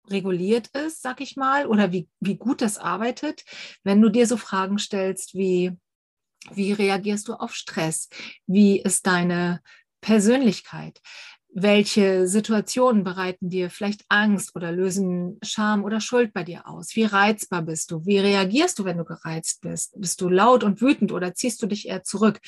reguliert 0.10 0.68
ist, 0.68 1.02
sag 1.02 1.22
ich 1.22 1.38
mal, 1.38 1.66
oder 1.68 1.92
wie, 1.92 2.10
wie 2.20 2.36
gut 2.36 2.62
das 2.62 2.78
arbeitet, 2.78 3.44
wenn 3.84 4.02
du 4.02 4.10
dir 4.10 4.28
so 4.28 4.38
Fragen 4.38 4.78
stellst 4.78 5.34
wie, 5.34 5.78
wie 6.52 6.74
reagierst 6.74 7.28
du 7.30 7.34
auf 7.34 7.56
Stress? 7.56 8.10
Wie 8.46 8.82
ist 8.82 9.08
deine 9.08 9.62
Persönlichkeit? 10.02 11.00
Welche 11.56 12.28
Situationen 12.28 13.04
bereiten 13.04 13.50
dir 13.52 13.70
vielleicht 13.70 14.06
Angst 14.10 14.56
oder 14.56 14.72
lösen 14.72 15.38
Scham 15.44 15.84
oder 15.84 16.02
Schuld 16.02 16.34
bei 16.34 16.44
dir 16.44 16.68
aus? 16.68 16.96
Wie 16.96 17.04
reizbar 17.04 17.62
bist 17.62 17.92
du? 17.92 18.04
Wie 18.08 18.18
reagierst 18.18 18.80
du, 18.80 18.86
wenn 18.86 18.98
du 18.98 19.06
gereizt 19.06 19.62
bist? 19.62 19.94
Bist 20.00 20.20
du 20.22 20.30
laut 20.30 20.64
und 20.64 20.82
wütend 20.82 21.12
oder 21.12 21.36
ziehst 21.36 21.62
du 21.62 21.68
dich 21.68 21.88
eher 21.88 22.02
zurück? 22.02 22.40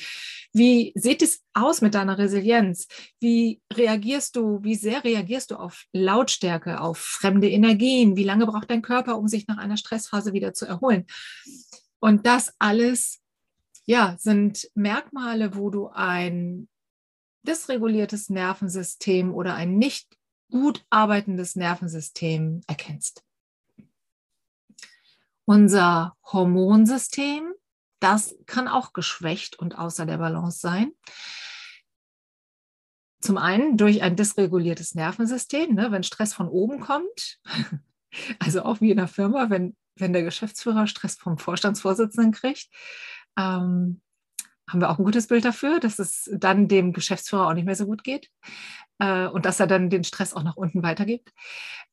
Wie 0.52 0.92
sieht 0.96 1.22
es 1.22 1.44
aus 1.54 1.82
mit 1.82 1.94
deiner 1.94 2.18
Resilienz? 2.18 2.88
Wie 3.20 3.60
reagierst 3.72 4.34
du, 4.34 4.58
wie 4.62 4.74
sehr 4.74 5.04
reagierst 5.04 5.52
du 5.52 5.56
auf 5.56 5.84
Lautstärke, 5.92 6.80
auf 6.80 6.98
fremde 6.98 7.48
Energien? 7.48 8.16
Wie 8.16 8.24
lange 8.24 8.46
braucht 8.46 8.70
dein 8.70 8.82
Körper, 8.82 9.18
um 9.18 9.28
sich 9.28 9.46
nach 9.46 9.58
einer 9.58 9.76
Stressphase 9.76 10.32
wieder 10.32 10.52
zu 10.52 10.66
erholen? 10.66 11.06
Und 12.00 12.26
das 12.26 12.52
alles 12.58 13.20
ja, 13.86 14.16
sind 14.18 14.68
Merkmale, 14.74 15.54
wo 15.54 15.70
du 15.70 15.88
ein 15.88 16.68
dysreguliertes 17.46 18.28
Nervensystem 18.28 19.32
oder 19.32 19.54
ein 19.54 19.78
nicht 19.78 20.16
gut 20.50 20.84
arbeitendes 20.90 21.56
Nervensystem 21.56 22.60
erkennst. 22.66 23.24
Unser 25.44 26.16
Hormonsystem, 26.24 27.52
das 28.00 28.34
kann 28.46 28.68
auch 28.68 28.92
geschwächt 28.92 29.58
und 29.58 29.78
außer 29.78 30.06
der 30.06 30.18
Balance 30.18 30.58
sein. 30.58 30.92
zum 33.20 33.38
einen 33.38 33.76
durch 33.76 34.02
ein 34.02 34.14
dysreguliertes 34.14 34.94
Nervensystem, 34.94 35.74
ne, 35.74 35.90
wenn 35.90 36.04
Stress 36.04 36.32
von 36.32 36.48
oben 36.48 36.80
kommt, 36.80 37.40
also 38.38 38.62
auch 38.62 38.80
wie 38.80 38.90
in 38.90 38.98
der 38.98 39.08
Firma, 39.08 39.50
wenn, 39.50 39.76
wenn 39.96 40.12
der 40.12 40.22
Geschäftsführer 40.22 40.86
Stress 40.86 41.16
vom 41.16 41.38
Vorstandsvorsitzenden 41.38 42.32
kriegt, 42.32 42.68
ähm, 43.36 44.00
haben 44.68 44.80
wir 44.80 44.90
auch 44.90 44.98
ein 44.98 45.04
gutes 45.04 45.26
Bild 45.28 45.44
dafür, 45.44 45.80
dass 45.80 45.98
es 45.98 46.30
dann 46.32 46.68
dem 46.68 46.92
Geschäftsführer 46.92 47.48
auch 47.48 47.54
nicht 47.54 47.66
mehr 47.66 47.76
so 47.76 47.86
gut 47.86 48.02
geht 48.04 48.30
äh, 48.98 49.26
und 49.26 49.46
dass 49.46 49.60
er 49.60 49.66
dann 49.66 49.90
den 49.90 50.04
Stress 50.04 50.34
auch 50.34 50.42
nach 50.42 50.56
unten 50.56 50.82
weitergibt. 50.82 51.32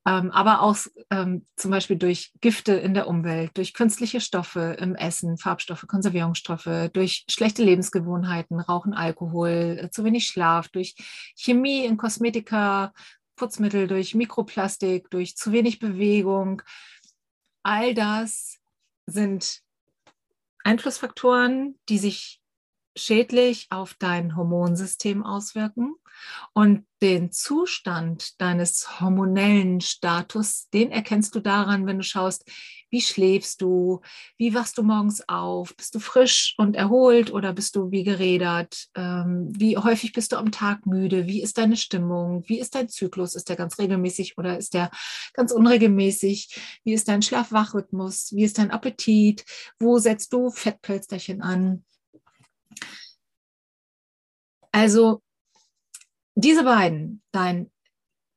Ähm, 0.06 0.32
aber 0.32 0.62
auch 0.62 0.76
ähm, 1.12 1.46
zum 1.56 1.72
Beispiel 1.72 1.96
durch 1.96 2.34
Gifte 2.42 2.74
in 2.74 2.94
der 2.94 3.08
Umwelt, 3.08 3.52
durch 3.56 3.74
künstliche 3.74 4.20
Stoffe 4.20 4.76
im 4.80 4.96
Essen, 4.96 5.38
Farbstoffe, 5.38 5.86
Konservierungsstoffe, 5.88 6.90
durch 6.92 7.26
schlechte 7.30 7.64
Lebensgewohnheiten, 7.64 8.60
Rauchen, 8.60 8.94
Alkohol, 8.94 9.80
äh, 9.82 9.90
zu 9.92 10.04
wenig 10.04 10.28
Schlaf, 10.28 10.68
durch 10.68 10.96
Chemie 11.38 11.86
in 11.86 11.96
Kosmetika, 11.96 12.92
Putzmittel, 13.38 13.88
durch 13.88 14.14
Mikroplastik, 14.14 15.10
durch 15.10 15.38
zu 15.38 15.54
wenig 15.54 15.80
Bewegung. 15.80 16.62
All 17.64 17.94
das 17.94 18.60
sind 19.06 19.62
Einflussfaktoren, 20.66 21.80
die 21.88 21.98
sich 21.98 22.43
schädlich 22.96 23.68
auf 23.70 23.96
dein 23.96 24.36
Hormonsystem 24.36 25.24
auswirken. 25.24 25.96
Und 26.54 26.86
den 27.02 27.32
Zustand 27.32 28.40
deines 28.40 29.02
hormonellen 29.02 29.82
Status, 29.82 30.70
den 30.70 30.92
erkennst 30.92 31.36
du 31.36 31.40
daran, 31.40 31.86
wenn 31.86 31.98
du 31.98 32.04
schaust, 32.04 32.50
wie 32.90 33.02
schläfst 33.02 33.62
du, 33.62 34.02
wie 34.38 34.54
wachst 34.54 34.78
du 34.78 34.84
morgens 34.84 35.28
auf, 35.28 35.76
bist 35.76 35.96
du 35.96 36.00
frisch 36.00 36.54
und 36.58 36.76
erholt 36.76 37.34
oder 37.34 37.52
bist 37.52 37.76
du 37.76 37.92
wie 37.92 38.04
gerädert, 38.04 38.88
ähm, 38.96 39.48
wie 39.50 39.78
häufig 39.78 40.14
bist 40.14 40.32
du 40.32 40.38
am 40.38 40.52
Tag 40.52 40.86
müde, 40.86 41.26
wie 41.26 41.42
ist 41.42 41.58
deine 41.58 41.76
Stimmung, 41.76 42.44
wie 42.48 42.60
ist 42.60 42.76
dein 42.76 42.88
Zyklus, 42.88 43.36
ist 43.36 43.50
der 43.50 43.56
ganz 43.56 43.80
regelmäßig 43.80 44.38
oder 44.38 44.58
ist 44.58 44.76
der 44.76 44.92
ganz 45.34 45.52
unregelmäßig, 45.52 46.56
wie 46.84 46.94
ist 46.94 47.08
dein 47.08 47.24
Schlaf-Wach-Rhythmus, 47.24 48.32
wie 48.34 48.44
ist 48.44 48.60
dein 48.60 48.72
Appetit, 48.72 49.44
wo 49.80 49.98
setzt 49.98 50.32
du 50.32 50.52
Fettpölsterchen 50.52 51.42
an, 51.42 51.84
also 54.72 55.22
diese 56.36 56.64
beiden, 56.64 57.22
dein 57.32 57.72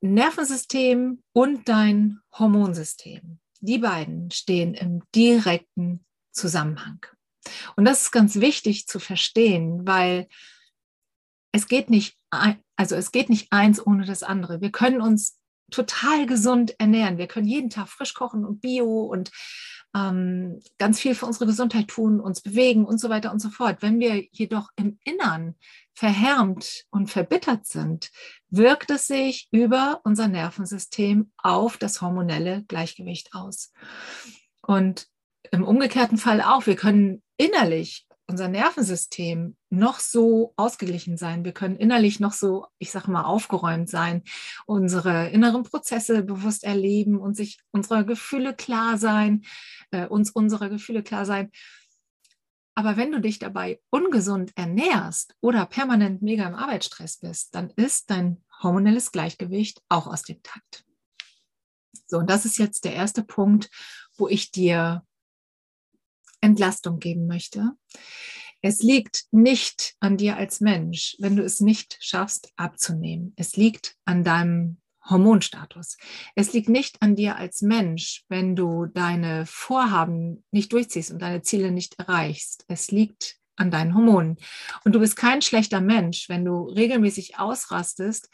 Nervensystem 0.00 1.22
und 1.32 1.68
dein 1.68 2.20
Hormonsystem, 2.32 3.38
die 3.60 3.78
beiden 3.78 4.30
stehen 4.30 4.74
im 4.74 5.02
direkten 5.14 6.04
Zusammenhang. 6.32 7.04
Und 7.76 7.84
das 7.84 8.02
ist 8.02 8.10
ganz 8.10 8.36
wichtig 8.36 8.86
zu 8.86 8.98
verstehen, 8.98 9.86
weil 9.86 10.28
es 11.52 11.68
geht 11.68 11.88
nicht, 11.88 12.18
also 12.30 12.96
es 12.96 13.12
geht 13.12 13.30
nicht 13.30 13.50
eins 13.50 13.84
ohne 13.84 14.04
das 14.04 14.22
andere. 14.22 14.60
Wir 14.60 14.70
können 14.70 15.00
uns 15.00 15.38
total 15.70 16.26
gesund 16.26 16.78
ernähren. 16.78 17.18
Wir 17.18 17.26
können 17.26 17.48
jeden 17.48 17.70
Tag 17.70 17.88
frisch 17.88 18.14
kochen 18.14 18.44
und 18.44 18.60
bio 18.60 19.02
und 19.02 19.30
ähm, 19.96 20.60
ganz 20.78 21.00
viel 21.00 21.14
für 21.14 21.26
unsere 21.26 21.46
Gesundheit 21.46 21.88
tun, 21.88 22.20
uns 22.20 22.40
bewegen 22.42 22.84
und 22.84 22.98
so 22.98 23.08
weiter 23.08 23.32
und 23.32 23.40
so 23.40 23.48
fort. 23.48 23.78
Wenn 23.80 23.98
wir 23.98 24.26
jedoch 24.30 24.68
im 24.76 24.98
Innern 25.04 25.54
verhärmt 25.94 26.84
und 26.90 27.10
verbittert 27.10 27.66
sind, 27.66 28.10
wirkt 28.50 28.90
es 28.90 29.06
sich 29.06 29.48
über 29.50 30.00
unser 30.04 30.28
Nervensystem 30.28 31.32
auf 31.38 31.78
das 31.78 32.02
hormonelle 32.02 32.64
Gleichgewicht 32.68 33.32
aus. 33.32 33.72
Und 34.62 35.06
im 35.50 35.64
umgekehrten 35.64 36.18
Fall 36.18 36.42
auch, 36.42 36.66
wir 36.66 36.76
können 36.76 37.22
innerlich 37.36 38.05
unser 38.28 38.48
Nervensystem 38.48 39.56
noch 39.70 40.00
so 40.00 40.52
ausgeglichen 40.56 41.16
sein. 41.16 41.44
Wir 41.44 41.52
können 41.52 41.76
innerlich 41.76 42.18
noch 42.18 42.32
so, 42.32 42.66
ich 42.78 42.90
sage 42.90 43.10
mal, 43.10 43.22
aufgeräumt 43.22 43.88
sein, 43.88 44.22
unsere 44.66 45.28
inneren 45.28 45.62
Prozesse 45.62 46.22
bewusst 46.22 46.64
erleben 46.64 47.18
und 47.18 47.36
sich 47.36 47.60
unserer 47.70 48.04
Gefühle 48.04 48.54
klar 48.54 48.98
sein, 48.98 49.44
äh, 49.90 50.06
uns 50.06 50.30
unserer 50.30 50.68
Gefühle 50.68 51.02
klar 51.02 51.24
sein. 51.24 51.50
Aber 52.74 52.96
wenn 52.96 53.10
du 53.10 53.20
dich 53.20 53.38
dabei 53.38 53.80
ungesund 53.90 54.52
ernährst 54.54 55.34
oder 55.40 55.64
permanent 55.64 56.20
mega 56.20 56.46
im 56.46 56.54
Arbeitsstress 56.54 57.18
bist, 57.18 57.54
dann 57.54 57.70
ist 57.70 58.10
dein 58.10 58.44
hormonelles 58.62 59.12
Gleichgewicht 59.12 59.82
auch 59.88 60.06
aus 60.06 60.22
dem 60.22 60.42
Takt. 60.42 60.84
So, 62.06 62.18
und 62.18 62.28
das 62.28 62.44
ist 62.44 62.58
jetzt 62.58 62.84
der 62.84 62.94
erste 62.94 63.22
Punkt, 63.22 63.70
wo 64.18 64.28
ich 64.28 64.50
dir 64.50 65.05
Entlastung 66.46 66.98
geben 66.98 67.26
möchte. 67.26 67.72
Es 68.62 68.82
liegt 68.82 69.24
nicht 69.32 69.94
an 70.00 70.16
dir 70.16 70.36
als 70.36 70.60
Mensch, 70.60 71.16
wenn 71.18 71.36
du 71.36 71.42
es 71.42 71.60
nicht 71.60 71.98
schaffst 72.00 72.52
abzunehmen. 72.56 73.32
Es 73.36 73.56
liegt 73.56 73.96
an 74.04 74.24
deinem 74.24 74.78
Hormonstatus. 75.04 75.96
Es 76.34 76.52
liegt 76.52 76.68
nicht 76.68 77.00
an 77.00 77.14
dir 77.14 77.36
als 77.36 77.62
Mensch, 77.62 78.24
wenn 78.28 78.56
du 78.56 78.86
deine 78.86 79.44
Vorhaben 79.46 80.44
nicht 80.50 80.72
durchziehst 80.72 81.10
und 81.10 81.20
deine 81.20 81.42
Ziele 81.42 81.70
nicht 81.70 81.98
erreichst. 81.98 82.64
Es 82.68 82.90
liegt 82.90 83.36
an 83.56 83.70
deinen 83.70 83.94
Hormonen. 83.94 84.36
Und 84.84 84.94
du 84.94 85.00
bist 85.00 85.16
kein 85.16 85.42
schlechter 85.42 85.80
Mensch, 85.80 86.28
wenn 86.28 86.44
du 86.44 86.64
regelmäßig 86.64 87.38
ausrastest 87.38 88.28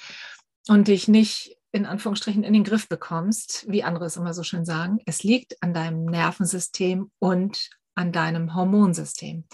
und 0.69 0.89
dich 0.89 1.09
nicht 1.09 1.59
in 1.73 1.87
Anführungsstrichen 1.87 2.45
in 2.45 2.53
den 2.53 2.65
Griff 2.65 2.89
bekommst, 2.89 3.65
wie 3.69 3.83
andere 3.83 4.05
es 4.05 4.17
immer 4.17 4.35
so 4.35 4.43
schön 4.43 4.65
sagen. 4.65 4.99
Es 5.07 5.23
liegt 5.23 5.63
an 5.63 5.73
deinem 5.73 6.05
Nervensystem 6.05 7.11
und 7.19 7.71
an 7.95 8.13
deinem 8.13 8.55
Hormonsystem. 8.55 9.45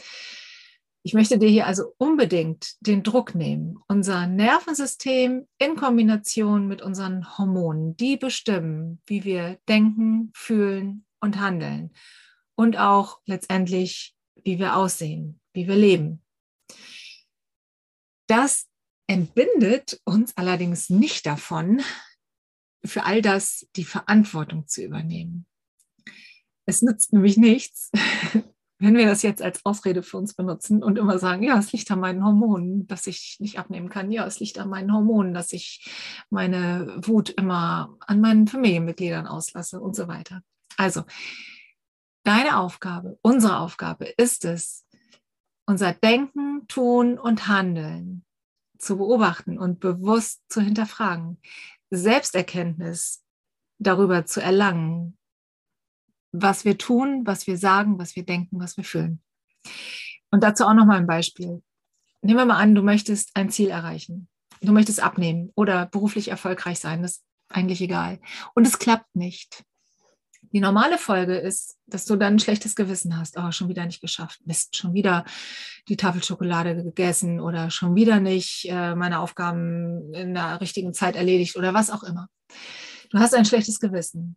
Ich 1.02 1.14
möchte 1.14 1.38
dir 1.38 1.48
hier 1.48 1.66
also 1.66 1.94
unbedingt 1.96 2.74
den 2.80 3.02
Druck 3.02 3.34
nehmen. 3.34 3.78
Unser 3.88 4.26
Nervensystem 4.26 5.46
in 5.58 5.76
Kombination 5.76 6.68
mit 6.68 6.82
unseren 6.82 7.38
Hormonen, 7.38 7.96
die 7.96 8.16
bestimmen, 8.16 9.00
wie 9.06 9.24
wir 9.24 9.58
denken, 9.68 10.30
fühlen 10.34 11.06
und 11.20 11.40
handeln. 11.40 11.92
Und 12.56 12.76
auch 12.76 13.20
letztendlich, 13.24 14.14
wie 14.44 14.58
wir 14.58 14.76
aussehen, 14.76 15.40
wie 15.54 15.66
wir 15.66 15.76
leben. 15.76 16.22
Das 18.26 18.66
entbindet 19.06 20.00
uns 20.04 20.36
allerdings 20.36 20.90
nicht 20.90 21.24
davon, 21.24 21.80
für 22.84 23.04
all 23.04 23.22
das 23.22 23.66
die 23.76 23.84
Verantwortung 23.84 24.66
zu 24.66 24.84
übernehmen. 24.84 25.46
Es 26.68 26.82
nützt 26.82 27.14
nämlich 27.14 27.38
nichts, 27.38 27.90
wenn 28.78 28.94
wir 28.94 29.06
das 29.06 29.22
jetzt 29.22 29.40
als 29.40 29.64
Ausrede 29.64 30.02
für 30.02 30.18
uns 30.18 30.34
benutzen 30.34 30.82
und 30.82 30.98
immer 30.98 31.18
sagen, 31.18 31.42
ja, 31.42 31.58
es 31.58 31.72
liegt 31.72 31.90
an 31.90 32.00
meinen 32.00 32.22
Hormonen, 32.22 32.86
dass 32.86 33.06
ich 33.06 33.38
nicht 33.40 33.58
abnehmen 33.58 33.88
kann. 33.88 34.12
Ja, 34.12 34.26
es 34.26 34.38
liegt 34.38 34.58
an 34.58 34.68
meinen 34.68 34.92
Hormonen, 34.92 35.32
dass 35.32 35.54
ich 35.54 35.90
meine 36.28 36.98
Wut 37.00 37.30
immer 37.30 37.96
an 38.00 38.20
meinen 38.20 38.46
Familienmitgliedern 38.46 39.26
auslasse 39.26 39.80
und 39.80 39.96
so 39.96 40.08
weiter. 40.08 40.42
Also, 40.76 41.04
deine 42.22 42.58
Aufgabe, 42.58 43.18
unsere 43.22 43.60
Aufgabe 43.60 44.04
ist 44.18 44.44
es, 44.44 44.86
unser 45.66 45.94
Denken, 45.94 46.68
Tun 46.68 47.18
und 47.18 47.48
Handeln 47.48 48.26
zu 48.76 48.98
beobachten 48.98 49.58
und 49.58 49.80
bewusst 49.80 50.42
zu 50.50 50.60
hinterfragen, 50.60 51.40
Selbsterkenntnis 51.88 53.24
darüber 53.78 54.26
zu 54.26 54.42
erlangen, 54.42 55.17
was 56.32 56.64
wir 56.64 56.78
tun, 56.78 57.22
was 57.26 57.46
wir 57.46 57.58
sagen, 57.58 57.98
was 57.98 58.16
wir 58.16 58.24
denken, 58.24 58.60
was 58.60 58.76
wir 58.76 58.84
fühlen. 58.84 59.20
Und 60.30 60.42
dazu 60.42 60.64
auch 60.64 60.74
nochmal 60.74 60.98
ein 60.98 61.06
Beispiel. 61.06 61.62
Nehmen 62.22 62.38
wir 62.38 62.44
mal 62.46 62.58
an, 62.58 62.74
du 62.74 62.82
möchtest 62.82 63.30
ein 63.34 63.50
Ziel 63.50 63.70
erreichen. 63.70 64.28
Du 64.60 64.72
möchtest 64.72 65.00
abnehmen 65.00 65.52
oder 65.54 65.86
beruflich 65.86 66.28
erfolgreich 66.28 66.80
sein. 66.80 67.02
Das 67.02 67.12
ist 67.12 67.24
eigentlich 67.48 67.80
egal. 67.80 68.20
Und 68.54 68.66
es 68.66 68.78
klappt 68.78 69.14
nicht. 69.14 69.64
Die 70.52 70.60
normale 70.60 70.98
Folge 70.98 71.36
ist, 71.36 71.76
dass 71.86 72.06
du 72.06 72.16
dann 72.16 72.34
ein 72.34 72.38
schlechtes 72.38 72.74
Gewissen 72.74 73.18
hast. 73.18 73.36
Oh, 73.38 73.50
schon 73.52 73.68
wieder 73.68 73.84
nicht 73.84 74.00
geschafft. 74.00 74.40
Mist, 74.46 74.76
schon 74.76 74.94
wieder 74.94 75.24
die 75.88 75.96
Tafel 75.96 76.22
Schokolade 76.22 76.82
gegessen 76.82 77.40
oder 77.40 77.70
schon 77.70 77.94
wieder 77.94 78.18
nicht 78.18 78.66
äh, 78.68 78.94
meine 78.94 79.20
Aufgaben 79.20 80.14
in 80.14 80.34
der 80.34 80.60
richtigen 80.60 80.94
Zeit 80.94 81.16
erledigt 81.16 81.56
oder 81.56 81.74
was 81.74 81.90
auch 81.90 82.02
immer. 82.02 82.28
Du 83.10 83.18
hast 83.18 83.34
ein 83.34 83.44
schlechtes 83.44 83.78
Gewissen. 83.78 84.36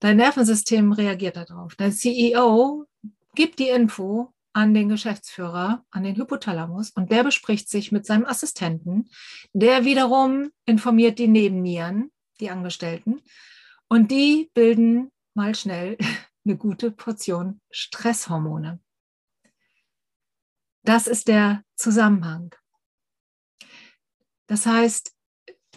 Dein 0.00 0.16
Nervensystem 0.16 0.92
reagiert 0.92 1.36
darauf. 1.36 1.76
Dein 1.76 1.92
CEO 1.92 2.86
gibt 3.34 3.58
die 3.58 3.68
Info 3.68 4.32
an 4.52 4.74
den 4.74 4.88
Geschäftsführer, 4.88 5.84
an 5.90 6.02
den 6.02 6.16
Hypothalamus 6.16 6.90
und 6.90 7.12
der 7.12 7.22
bespricht 7.22 7.68
sich 7.68 7.92
mit 7.92 8.06
seinem 8.06 8.24
Assistenten. 8.24 9.10
Der 9.52 9.84
wiederum 9.84 10.50
informiert 10.64 11.18
die 11.18 11.28
Nebennieren, 11.28 12.10
die 12.40 12.50
Angestellten, 12.50 13.22
und 13.88 14.10
die 14.10 14.50
bilden 14.54 15.10
mal 15.34 15.54
schnell 15.54 15.98
eine 16.44 16.56
gute 16.56 16.90
Portion 16.90 17.60
Stresshormone. 17.70 18.80
Das 20.82 21.06
ist 21.06 21.28
der 21.28 21.62
Zusammenhang. 21.76 22.54
Das 24.46 24.64
heißt, 24.64 25.14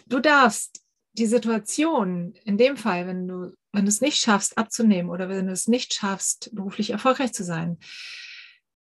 du 0.06 0.20
darfst 0.20 0.82
die 1.12 1.26
Situation, 1.26 2.32
in 2.44 2.56
dem 2.56 2.76
Fall, 2.76 3.06
wenn 3.06 3.28
du 3.28 3.54
wenn 3.74 3.84
du 3.84 3.88
es 3.88 4.00
nicht 4.00 4.20
schaffst, 4.20 4.56
abzunehmen 4.56 5.10
oder 5.10 5.28
wenn 5.28 5.46
du 5.46 5.52
es 5.52 5.68
nicht 5.68 5.94
schaffst, 5.94 6.54
beruflich 6.54 6.90
erfolgreich 6.90 7.32
zu 7.32 7.44
sein, 7.44 7.78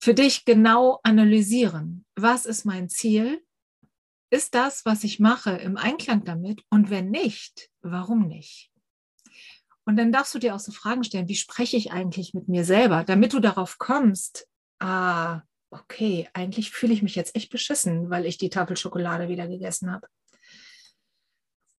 für 0.00 0.14
dich 0.14 0.44
genau 0.44 1.00
analysieren, 1.02 2.04
was 2.14 2.44
ist 2.46 2.64
mein 2.64 2.88
Ziel 2.88 3.40
ist 4.30 4.54
das, 4.54 4.84
was 4.84 5.04
ich 5.04 5.20
mache, 5.20 5.52
im 5.52 5.76
Einklang 5.76 6.24
damit? 6.24 6.62
Und 6.68 6.90
wenn 6.90 7.10
nicht, 7.10 7.70
warum 7.82 8.26
nicht? 8.26 8.72
Und 9.87 9.96
dann 9.96 10.10
darfst 10.10 10.34
du 10.34 10.40
dir 10.40 10.54
auch 10.56 10.60
so 10.60 10.72
Fragen 10.72 11.04
stellen, 11.04 11.28
wie 11.28 11.37
spreche 11.37 11.76
ich 11.76 11.92
eigentlich 11.92 12.34
mit 12.34 12.48
mir 12.48 12.64
selber, 12.64 13.04
damit 13.04 13.32
du 13.32 13.38
darauf 13.38 13.78
kommst, 13.78 14.48
ah, 14.80 15.42
okay, 15.70 16.28
eigentlich 16.32 16.72
fühle 16.72 16.94
ich 16.94 17.02
mich 17.02 17.14
jetzt 17.14 17.37
echt 17.37 17.50
beschissen, 17.50 18.10
weil 18.10 18.26
ich 18.26 18.37
die 18.37 18.50
Tafel 18.50 18.76
Schokolade 18.76 19.28
wieder 19.28 19.46
gegessen 19.46 19.92
habe. 19.92 20.08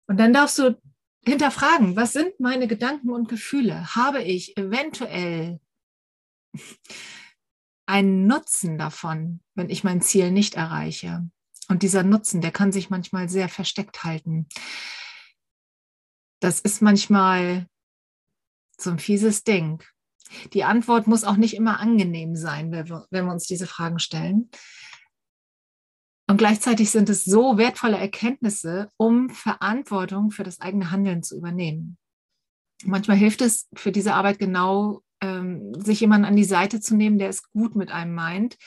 Und 0.07 0.17
dann 0.17 0.33
darfst 0.33 0.57
du 0.59 0.79
hinterfragen, 1.25 1.95
was 1.95 2.13
sind 2.13 2.39
meine 2.39 2.67
Gedanken 2.67 3.09
und 3.09 3.29
Gefühle? 3.29 3.95
Habe 3.95 4.21
ich 4.23 4.57
eventuell 4.57 5.59
einen 7.85 8.27
Nutzen 8.27 8.77
davon, 8.77 9.41
wenn 9.53 9.69
ich 9.69 9.83
mein 9.83 10.01
Ziel 10.01 10.31
nicht 10.31 10.55
erreiche? 10.55 11.29
Und 11.67 11.83
dieser 11.83 12.03
Nutzen, 12.03 12.41
der 12.41 12.51
kann 12.51 12.71
sich 12.71 12.89
manchmal 12.89 13.27
sehr 13.27 13.49
versteckt 13.49 14.03
halten. 14.03 14.47
Das 16.39 16.59
ist 16.59 16.81
manchmal 16.81 17.67
so 18.77 18.91
ein 18.91 18.99
fieses 18.99 19.43
Ding. 19.43 19.81
Die 20.53 20.63
Antwort 20.63 21.07
muss 21.07 21.23
auch 21.23 21.37
nicht 21.37 21.55
immer 21.55 21.79
angenehm 21.79 22.35
sein, 22.35 22.71
wenn 22.71 22.89
wir, 22.89 23.07
wenn 23.09 23.25
wir 23.25 23.31
uns 23.31 23.47
diese 23.47 23.67
Fragen 23.67 23.99
stellen. 23.99 24.49
Und 26.27 26.37
gleichzeitig 26.37 26.89
sind 26.89 27.09
es 27.09 27.23
so 27.23 27.57
wertvolle 27.57 27.97
Erkenntnisse, 27.97 28.89
um 28.97 29.29
Verantwortung 29.29 30.31
für 30.31 30.43
das 30.43 30.59
eigene 30.59 30.89
Handeln 30.91 31.21
zu 31.21 31.37
übernehmen. 31.37 31.97
Manchmal 32.83 33.17
hilft 33.17 33.41
es 33.41 33.69
für 33.75 33.91
diese 33.91 34.15
Arbeit 34.15 34.39
genau, 34.39 35.01
ähm, 35.21 35.73
sich 35.75 35.99
jemanden 35.99 36.25
an 36.25 36.35
die 36.35 36.43
Seite 36.43 36.81
zu 36.81 36.95
nehmen, 36.95 37.19
der 37.19 37.29
es 37.29 37.43
gut 37.51 37.75
mit 37.75 37.91
einem 37.91 38.13
meint, 38.13 38.57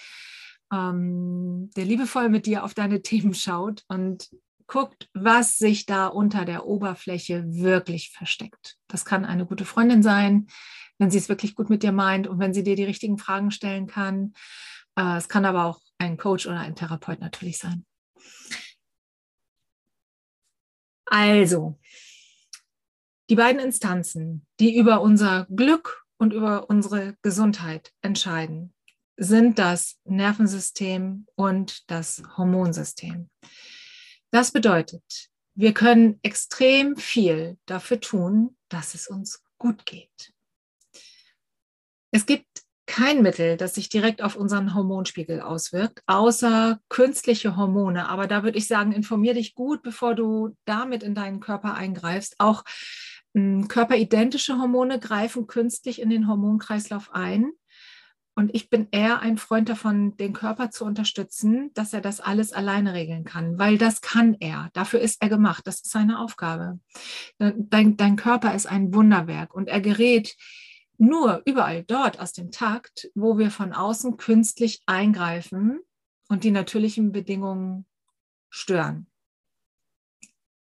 ähm, 0.72 1.70
der 1.76 1.84
liebevoll 1.84 2.28
mit 2.28 2.46
dir 2.46 2.64
auf 2.64 2.74
deine 2.74 3.02
Themen 3.02 3.34
schaut 3.34 3.84
und 3.88 4.30
guckt, 4.66 5.08
was 5.14 5.56
sich 5.56 5.86
da 5.86 6.06
unter 6.06 6.44
der 6.44 6.66
Oberfläche 6.66 7.44
wirklich 7.48 8.10
versteckt. 8.10 8.76
Das 8.86 9.04
kann 9.04 9.24
eine 9.24 9.46
gute 9.46 9.64
Freundin 9.64 10.02
sein, 10.02 10.46
wenn 10.98 11.10
sie 11.10 11.18
es 11.18 11.28
wirklich 11.28 11.54
gut 11.54 11.70
mit 11.70 11.82
dir 11.82 11.92
meint 11.92 12.26
und 12.28 12.38
wenn 12.38 12.52
sie 12.52 12.62
dir 12.62 12.76
die 12.76 12.84
richtigen 12.84 13.18
Fragen 13.18 13.50
stellen 13.50 13.86
kann. 13.86 14.34
Äh, 14.96 15.16
es 15.16 15.28
kann 15.28 15.44
aber 15.44 15.64
auch 15.64 15.80
ein 15.98 16.16
Coach 16.16 16.46
oder 16.46 16.60
ein 16.60 16.76
Therapeut 16.76 17.20
natürlich 17.20 17.58
sein. 17.58 17.84
Also, 21.06 21.78
die 23.30 23.36
beiden 23.36 23.60
Instanzen, 23.60 24.46
die 24.60 24.76
über 24.76 25.00
unser 25.00 25.46
Glück 25.46 26.04
und 26.18 26.32
über 26.32 26.68
unsere 26.70 27.16
Gesundheit 27.22 27.92
entscheiden, 28.02 28.74
sind 29.16 29.58
das 29.58 29.98
Nervensystem 30.04 31.26
und 31.34 31.90
das 31.90 32.22
Hormonsystem. 32.36 33.28
Das 34.30 34.52
bedeutet, 34.52 35.30
wir 35.54 35.74
können 35.74 36.20
extrem 36.22 36.96
viel 36.96 37.58
dafür 37.66 38.00
tun, 38.00 38.56
dass 38.68 38.94
es 38.94 39.08
uns 39.08 39.42
gut 39.58 39.84
geht. 39.86 40.32
Es 42.10 42.24
gibt 42.24 42.46
kein 42.88 43.22
Mittel, 43.22 43.56
das 43.56 43.74
sich 43.74 43.88
direkt 43.88 44.22
auf 44.22 44.34
unseren 44.34 44.74
Hormonspiegel 44.74 45.40
auswirkt, 45.40 46.02
außer 46.06 46.80
künstliche 46.88 47.54
Hormone. 47.56 48.08
Aber 48.08 48.26
da 48.26 48.42
würde 48.42 48.58
ich 48.58 48.66
sagen, 48.66 48.92
informier 48.92 49.34
dich 49.34 49.54
gut, 49.54 49.82
bevor 49.82 50.14
du 50.14 50.56
damit 50.64 51.02
in 51.02 51.14
deinen 51.14 51.38
Körper 51.38 51.74
eingreifst. 51.74 52.36
Auch 52.38 52.64
äh, 53.34 53.62
körperidentische 53.68 54.58
Hormone 54.58 54.98
greifen 54.98 55.46
künstlich 55.46 56.00
in 56.00 56.08
den 56.08 56.26
Hormonkreislauf 56.26 57.10
ein. 57.12 57.52
Und 58.34 58.54
ich 58.54 58.70
bin 58.70 58.88
eher 58.90 59.20
ein 59.20 59.36
Freund 59.36 59.68
davon, 59.68 60.16
den 60.16 60.32
Körper 60.32 60.70
zu 60.70 60.84
unterstützen, 60.84 61.70
dass 61.74 61.92
er 61.92 62.00
das 62.00 62.20
alles 62.20 62.52
alleine 62.52 62.94
regeln 62.94 63.24
kann, 63.24 63.58
weil 63.58 63.78
das 63.78 64.00
kann 64.00 64.36
er. 64.38 64.70
Dafür 64.72 65.00
ist 65.00 65.20
er 65.20 65.28
gemacht. 65.28 65.66
Das 65.66 65.80
ist 65.80 65.90
seine 65.90 66.20
Aufgabe. 66.20 66.78
Dein, 67.38 67.96
dein 67.96 68.16
Körper 68.16 68.54
ist 68.54 68.66
ein 68.66 68.94
Wunderwerk 68.94 69.52
und 69.52 69.68
er 69.68 69.80
gerät 69.80 70.36
nur 70.98 71.42
überall 71.46 71.84
dort 71.84 72.20
aus 72.20 72.32
dem 72.32 72.50
Takt, 72.50 73.10
wo 73.14 73.38
wir 73.38 73.50
von 73.50 73.72
außen 73.72 74.16
künstlich 74.16 74.82
eingreifen 74.86 75.80
und 76.28 76.44
die 76.44 76.50
natürlichen 76.50 77.12
Bedingungen 77.12 77.86
stören. 78.50 79.06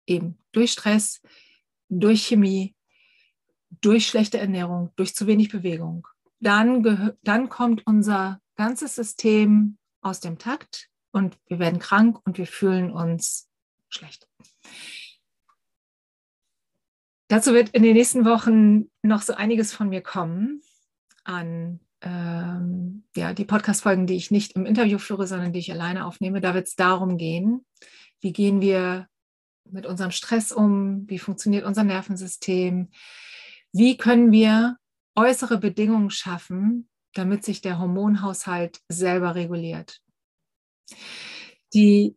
Eben 0.07 0.39
durch 0.53 0.73
Stress, 0.73 1.23
durch 1.89 2.27
Chemie, 2.27 2.75
durch 3.81 4.07
schlechte 4.07 4.39
Ernährung, 4.39 4.91
durch 4.97 5.15
zu 5.15 5.27
wenig 5.27 5.51
Bewegung 5.51 6.07
dann, 6.45 7.17
dann 7.23 7.49
kommt 7.49 7.87
unser 7.87 8.41
ganzes 8.57 8.95
System 8.95 9.79
aus 10.01 10.21
dem 10.21 10.39
Takt 10.39 10.89
und 11.11 11.39
wir 11.47 11.59
werden 11.59 11.79
krank 11.79 12.21
und 12.25 12.39
wir 12.39 12.47
fühlen 12.47 12.93
uns 12.93 13.49
schlecht. 13.89 14.29
Dazu 17.35 17.53
wird 17.53 17.71
in 17.71 17.83
den 17.83 17.95
nächsten 17.95 18.25
Wochen 18.25 18.93
noch 19.03 19.21
so 19.21 19.35
einiges 19.35 19.73
von 19.73 19.89
mir 19.89 20.03
kommen 20.03 20.63
an 21.25 21.81
ähm, 22.01 23.03
ja, 23.17 23.33
die 23.33 23.45
Podcast-Folgen, 23.45 24.07
die 24.07 24.15
ich 24.15 24.31
nicht 24.31 24.53
im 24.53 24.67
Interview 24.67 24.99
führe, 24.99 25.27
sondern 25.27 25.53
die 25.53 25.59
ich 25.59 25.73
alleine 25.73 26.07
aufnehme. 26.07 26.41
Da 26.41 26.55
wird 26.55 26.69
es 26.69 26.77
darum 26.77 27.19
gehen, 27.19 27.67
wie 28.21 28.33
gehen 28.33 28.61
wir 28.61 29.09
mit 29.69 29.85
unserem 29.85 30.13
Stress 30.13 30.53
um, 30.53 31.11
wie 31.11 31.19
funktioniert 31.19 31.65
unser 31.65 31.83
Nervensystem, 31.83 32.91
wie 33.73 33.97
können 33.97 34.31
wir 34.31 34.77
äußere 35.17 35.59
Bedingungen 35.59 36.11
schaffen, 36.11 36.89
damit 37.15 37.45
sich 37.45 37.61
der 37.61 37.81
Hormonhaushalt 37.81 38.81
selber 38.89 39.35
reguliert. 39.35 40.01
Die 41.73 42.17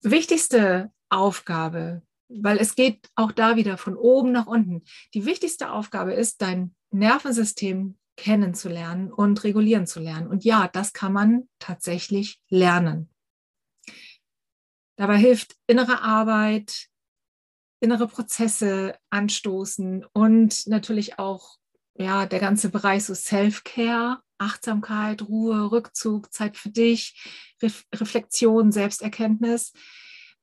wichtigste 0.00 0.92
Aufgabe, 1.10 2.00
weil 2.30 2.58
es 2.58 2.74
geht 2.74 3.08
auch 3.14 3.32
da 3.32 3.56
wieder 3.56 3.76
von 3.76 3.96
oben 3.96 4.32
nach 4.32 4.46
unten, 4.46 4.82
die 5.14 5.26
wichtigste 5.26 5.72
Aufgabe 5.72 6.12
ist, 6.14 6.42
dein 6.42 6.74
Nervensystem 6.90 7.96
kennenzulernen 8.16 9.12
und 9.12 9.42
regulieren 9.44 9.86
zu 9.86 10.00
lernen. 10.00 10.28
Und 10.28 10.44
ja, 10.44 10.68
das 10.68 10.92
kann 10.92 11.12
man 11.12 11.48
tatsächlich 11.58 12.40
lernen. 12.48 13.08
Dabei 14.96 15.16
hilft 15.16 15.56
innere 15.66 16.02
Arbeit, 16.02 16.88
innere 17.80 18.06
Prozesse 18.06 18.94
anstoßen 19.08 20.04
und 20.12 20.66
natürlich 20.66 21.18
auch 21.18 21.56
ja, 21.94 22.26
der 22.26 22.40
ganze 22.40 22.68
Bereich 22.68 23.04
so 23.04 23.14
Self-Care, 23.14 24.20
Achtsamkeit, 24.38 25.22
Ruhe, 25.22 25.70
Rückzug, 25.70 26.32
Zeit 26.32 26.56
für 26.56 26.70
dich, 26.70 27.54
Ref 27.62 27.84
Reflexion, 27.94 28.72
Selbsterkenntnis, 28.72 29.72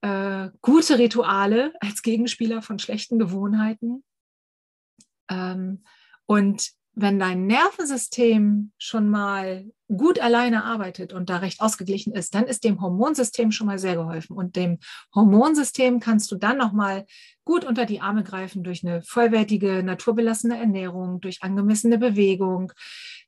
äh, 0.01 0.49
gute 0.61 0.99
Rituale 0.99 1.73
als 1.79 2.01
Gegenspieler 2.01 2.61
von 2.61 2.79
schlechten 2.79 3.19
Gewohnheiten. 3.19 4.03
Ähm, 5.29 5.83
und 6.25 6.71
wenn 6.99 7.19
dein 7.19 7.45
Nervensystem 7.45 8.71
schon 8.79 9.07
mal 9.07 9.65
gut 9.87 10.19
alleine 10.19 10.63
arbeitet 10.63 11.13
und 11.13 11.29
da 11.29 11.37
recht 11.37 11.61
ausgeglichen 11.61 12.11
ist, 12.13 12.33
dann 12.33 12.45
ist 12.45 12.63
dem 12.63 12.81
Hormonsystem 12.81 13.51
schon 13.51 13.67
mal 13.67 13.77
sehr 13.77 13.95
geholfen. 13.95 14.35
Und 14.35 14.55
dem 14.55 14.79
Hormonsystem 15.13 15.99
kannst 15.99 16.31
du 16.31 16.37
dann 16.37 16.57
noch 16.57 16.73
mal 16.73 17.05
gut 17.45 17.65
unter 17.65 17.85
die 17.85 18.01
Arme 18.01 18.23
greifen 18.23 18.63
durch 18.63 18.83
eine 18.83 19.03
vollwertige, 19.03 19.83
naturbelassene 19.83 20.57
Ernährung, 20.57 21.21
durch 21.21 21.43
angemessene 21.43 21.99
Bewegung, 21.99 22.73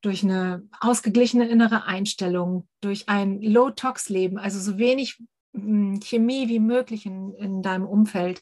durch 0.01 0.23
eine 0.23 0.67
ausgeglichene 0.81 1.47
innere 1.47 1.85
Einstellung, 1.85 2.67
durch 2.81 3.07
ein 3.07 3.39
Low-Tox-Leben, 3.39 4.39
also 4.39 4.59
so 4.59 4.79
wenig 4.79 5.21
Chemie 5.53 6.47
wie 6.47 6.59
möglich 6.59 7.05
in, 7.05 7.33
in 7.33 7.61
deinem 7.61 7.85
Umfeld 7.85 8.41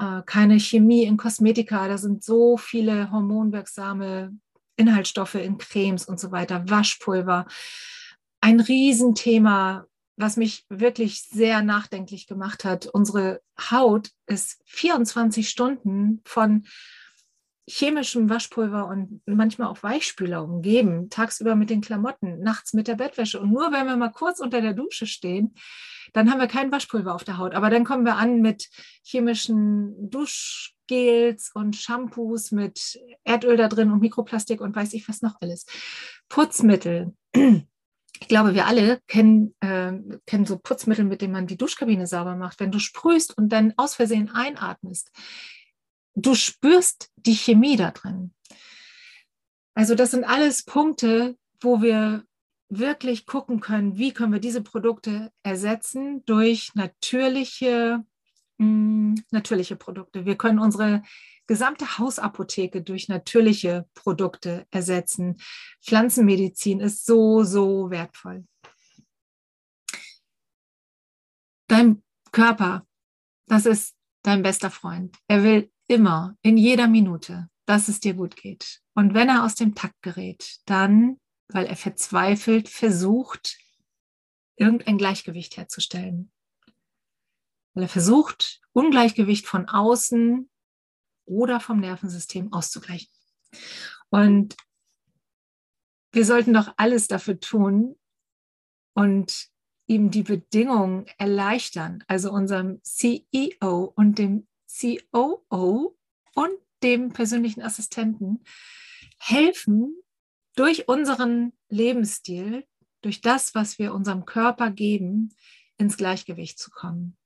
äh, 0.00 0.22
keine 0.24 0.58
Chemie 0.58 1.04
in 1.04 1.16
Kosmetika, 1.16 1.86
da 1.86 1.98
sind 1.98 2.24
so 2.24 2.56
viele 2.56 3.12
hormonwirksame 3.12 4.32
Inhaltsstoffe 4.76 5.34
in 5.34 5.58
Cremes 5.58 6.06
und 6.06 6.18
so 6.18 6.32
weiter, 6.32 6.68
Waschpulver. 6.68 7.46
Ein 8.40 8.60
Riesenthema, 8.60 9.84
was 10.16 10.38
mich 10.38 10.64
wirklich 10.70 11.22
sehr 11.22 11.62
nachdenklich 11.62 12.26
gemacht 12.26 12.64
hat. 12.64 12.86
Unsere 12.86 13.42
Haut 13.70 14.10
ist 14.26 14.62
24 14.64 15.48
Stunden 15.48 16.22
von 16.24 16.64
chemischem 17.70 18.28
Waschpulver 18.28 18.86
und 18.86 19.22
manchmal 19.26 19.68
auch 19.68 19.82
Weichspüler 19.82 20.42
umgeben, 20.42 21.08
tagsüber 21.08 21.54
mit 21.54 21.70
den 21.70 21.80
Klamotten, 21.80 22.40
nachts 22.40 22.74
mit 22.74 22.88
der 22.88 22.96
Bettwäsche. 22.96 23.40
Und 23.40 23.52
nur 23.52 23.72
wenn 23.72 23.86
wir 23.86 23.96
mal 23.96 24.10
kurz 24.10 24.40
unter 24.40 24.60
der 24.60 24.74
Dusche 24.74 25.06
stehen, 25.06 25.54
dann 26.12 26.30
haben 26.30 26.40
wir 26.40 26.48
kein 26.48 26.72
Waschpulver 26.72 27.14
auf 27.14 27.24
der 27.24 27.38
Haut. 27.38 27.54
Aber 27.54 27.70
dann 27.70 27.84
kommen 27.84 28.04
wir 28.04 28.16
an 28.16 28.40
mit 28.40 28.68
chemischen 29.04 30.10
Duschgels 30.10 31.52
und 31.54 31.76
Shampoos 31.76 32.50
mit 32.50 32.98
Erdöl 33.22 33.56
da 33.56 33.68
drin 33.68 33.92
und 33.92 34.00
Mikroplastik 34.00 34.60
und 34.60 34.74
weiß 34.74 34.92
ich 34.94 35.08
was 35.08 35.22
noch 35.22 35.36
alles. 35.40 35.66
Putzmittel. 36.28 37.14
Ich 37.32 38.28
glaube, 38.28 38.54
wir 38.54 38.66
alle 38.66 39.00
kennen, 39.06 39.54
äh, 39.60 39.92
kennen 40.26 40.44
so 40.44 40.58
Putzmittel, 40.58 41.04
mit 41.04 41.22
denen 41.22 41.32
man 41.32 41.46
die 41.46 41.56
Duschkabine 41.56 42.06
sauber 42.06 42.36
macht. 42.36 42.60
Wenn 42.60 42.72
du 42.72 42.78
sprühst 42.78 43.36
und 43.38 43.48
dann 43.50 43.72
aus 43.76 43.94
Versehen 43.94 44.30
einatmest, 44.30 45.10
du 46.20 46.34
spürst 46.34 47.10
die 47.16 47.34
Chemie 47.34 47.76
da 47.76 47.90
drin. 47.90 48.32
Also 49.74 49.94
das 49.94 50.10
sind 50.10 50.24
alles 50.24 50.64
Punkte, 50.64 51.36
wo 51.60 51.82
wir 51.82 52.24
wirklich 52.68 53.26
gucken 53.26 53.60
können, 53.60 53.98
wie 53.98 54.12
können 54.12 54.32
wir 54.32 54.40
diese 54.40 54.62
Produkte 54.62 55.32
ersetzen 55.42 56.24
durch 56.24 56.70
natürliche, 56.74 58.04
mm, 58.58 59.14
natürliche 59.30 59.76
Produkte. 59.76 60.24
Wir 60.24 60.36
können 60.36 60.58
unsere 60.58 61.02
gesamte 61.46 61.98
Hausapotheke 61.98 62.82
durch 62.82 63.08
natürliche 63.08 63.86
Produkte 63.94 64.66
ersetzen. 64.70 65.36
Pflanzenmedizin 65.82 66.78
ist 66.80 67.04
so, 67.04 67.42
so 67.42 67.90
wertvoll. 67.90 68.44
Dein 71.66 72.02
Körper, 72.30 72.86
das 73.46 73.66
ist 73.66 73.96
dein 74.22 74.42
bester 74.42 74.70
Freund. 74.70 75.16
Er 75.26 75.42
will 75.42 75.70
immer, 75.90 76.36
in 76.42 76.56
jeder 76.56 76.86
Minute, 76.86 77.48
dass 77.66 77.88
es 77.88 78.00
dir 78.00 78.14
gut 78.14 78.36
geht. 78.36 78.80
Und 78.94 79.12
wenn 79.12 79.28
er 79.28 79.44
aus 79.44 79.56
dem 79.56 79.74
Takt 79.74 80.00
gerät, 80.02 80.60
dann, 80.64 81.18
weil 81.48 81.66
er 81.66 81.76
verzweifelt 81.76 82.68
versucht, 82.68 83.58
irgendein 84.56 84.98
Gleichgewicht 84.98 85.56
herzustellen. 85.56 86.30
Weil 87.74 87.84
er 87.84 87.88
versucht, 87.88 88.60
Ungleichgewicht 88.72 89.46
von 89.46 89.68
außen 89.68 90.48
oder 91.24 91.58
vom 91.60 91.80
Nervensystem 91.80 92.52
auszugleichen. 92.52 93.10
Und 94.10 94.56
wir 96.12 96.24
sollten 96.24 96.54
doch 96.54 96.72
alles 96.76 97.08
dafür 97.08 97.40
tun 97.40 97.96
und 98.94 99.48
ihm 99.86 100.10
die 100.12 100.22
Bedingungen 100.22 101.06
erleichtern, 101.18 102.04
also 102.06 102.30
unserem 102.30 102.80
CEO 102.84 103.92
und 103.96 104.18
dem 104.18 104.46
COO 104.78 105.96
und 106.34 106.52
dem 106.82 107.12
persönlichen 107.12 107.62
Assistenten 107.62 108.44
helfen, 109.18 109.96
durch 110.56 110.88
unseren 110.88 111.52
Lebensstil, 111.68 112.66
durch 113.02 113.20
das, 113.20 113.54
was 113.54 113.78
wir 113.78 113.94
unserem 113.94 114.24
Körper 114.24 114.70
geben, 114.70 115.34
ins 115.78 115.96
Gleichgewicht 115.96 116.58
zu 116.58 116.70
kommen. 116.70 117.16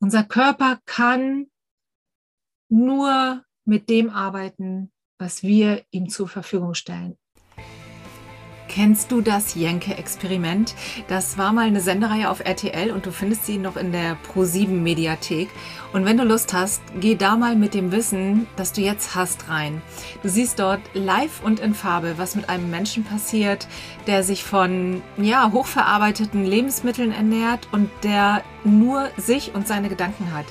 Unser 0.00 0.24
Körper 0.24 0.80
kann 0.86 1.50
nur 2.68 3.44
mit 3.64 3.88
dem 3.88 4.10
arbeiten, 4.10 4.92
was 5.18 5.42
wir 5.42 5.84
ihm 5.90 6.08
zur 6.08 6.28
Verfügung 6.28 6.74
stellen. 6.74 7.19
Kennst 8.72 9.10
du 9.10 9.20
das 9.20 9.56
Jenke-Experiment? 9.56 10.76
Das 11.08 11.36
war 11.36 11.52
mal 11.52 11.66
eine 11.66 11.80
Sendereihe 11.80 12.30
auf 12.30 12.38
RTL 12.38 12.92
und 12.92 13.04
du 13.04 13.10
findest 13.10 13.44
sie 13.44 13.58
noch 13.58 13.76
in 13.76 13.90
der 13.90 14.16
Pro7 14.32 14.68
Mediathek. 14.68 15.48
Und 15.92 16.04
wenn 16.04 16.16
du 16.16 16.22
Lust 16.22 16.52
hast, 16.52 16.80
geh 17.00 17.16
da 17.16 17.34
mal 17.36 17.56
mit 17.56 17.74
dem 17.74 17.90
Wissen, 17.90 18.46
das 18.54 18.72
du 18.72 18.80
jetzt 18.80 19.16
hast, 19.16 19.48
rein. 19.48 19.82
Du 20.22 20.28
siehst 20.28 20.60
dort 20.60 20.78
live 20.94 21.42
und 21.42 21.58
in 21.58 21.74
Farbe, 21.74 22.14
was 22.16 22.36
mit 22.36 22.48
einem 22.48 22.70
Menschen 22.70 23.02
passiert, 23.02 23.66
der 24.06 24.22
sich 24.22 24.44
von 24.44 25.02
ja, 25.16 25.50
hochverarbeiteten 25.50 26.44
Lebensmitteln 26.44 27.10
ernährt 27.10 27.66
und 27.72 27.90
der 28.04 28.44
nur 28.62 29.08
sich 29.16 29.52
und 29.52 29.66
seine 29.66 29.88
Gedanken 29.88 30.32
hat. 30.32 30.46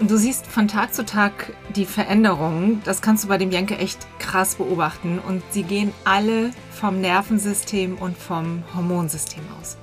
Du 0.00 0.16
siehst 0.16 0.46
von 0.46 0.66
Tag 0.66 0.94
zu 0.94 1.04
Tag 1.04 1.52
die 1.76 1.84
Veränderungen. 1.84 2.82
Das 2.84 3.02
kannst 3.02 3.24
du 3.24 3.28
bei 3.28 3.38
dem 3.38 3.52
Jenke 3.52 3.78
echt 3.78 4.06
krass 4.18 4.56
beobachten. 4.56 5.20
Und 5.20 5.42
sie 5.50 5.62
gehen 5.62 5.92
alle 6.04 6.50
vom 6.72 7.00
Nervensystem 7.00 7.96
und 7.98 8.16
vom 8.16 8.64
Hormonsystem 8.74 9.44
aus. 9.60 9.76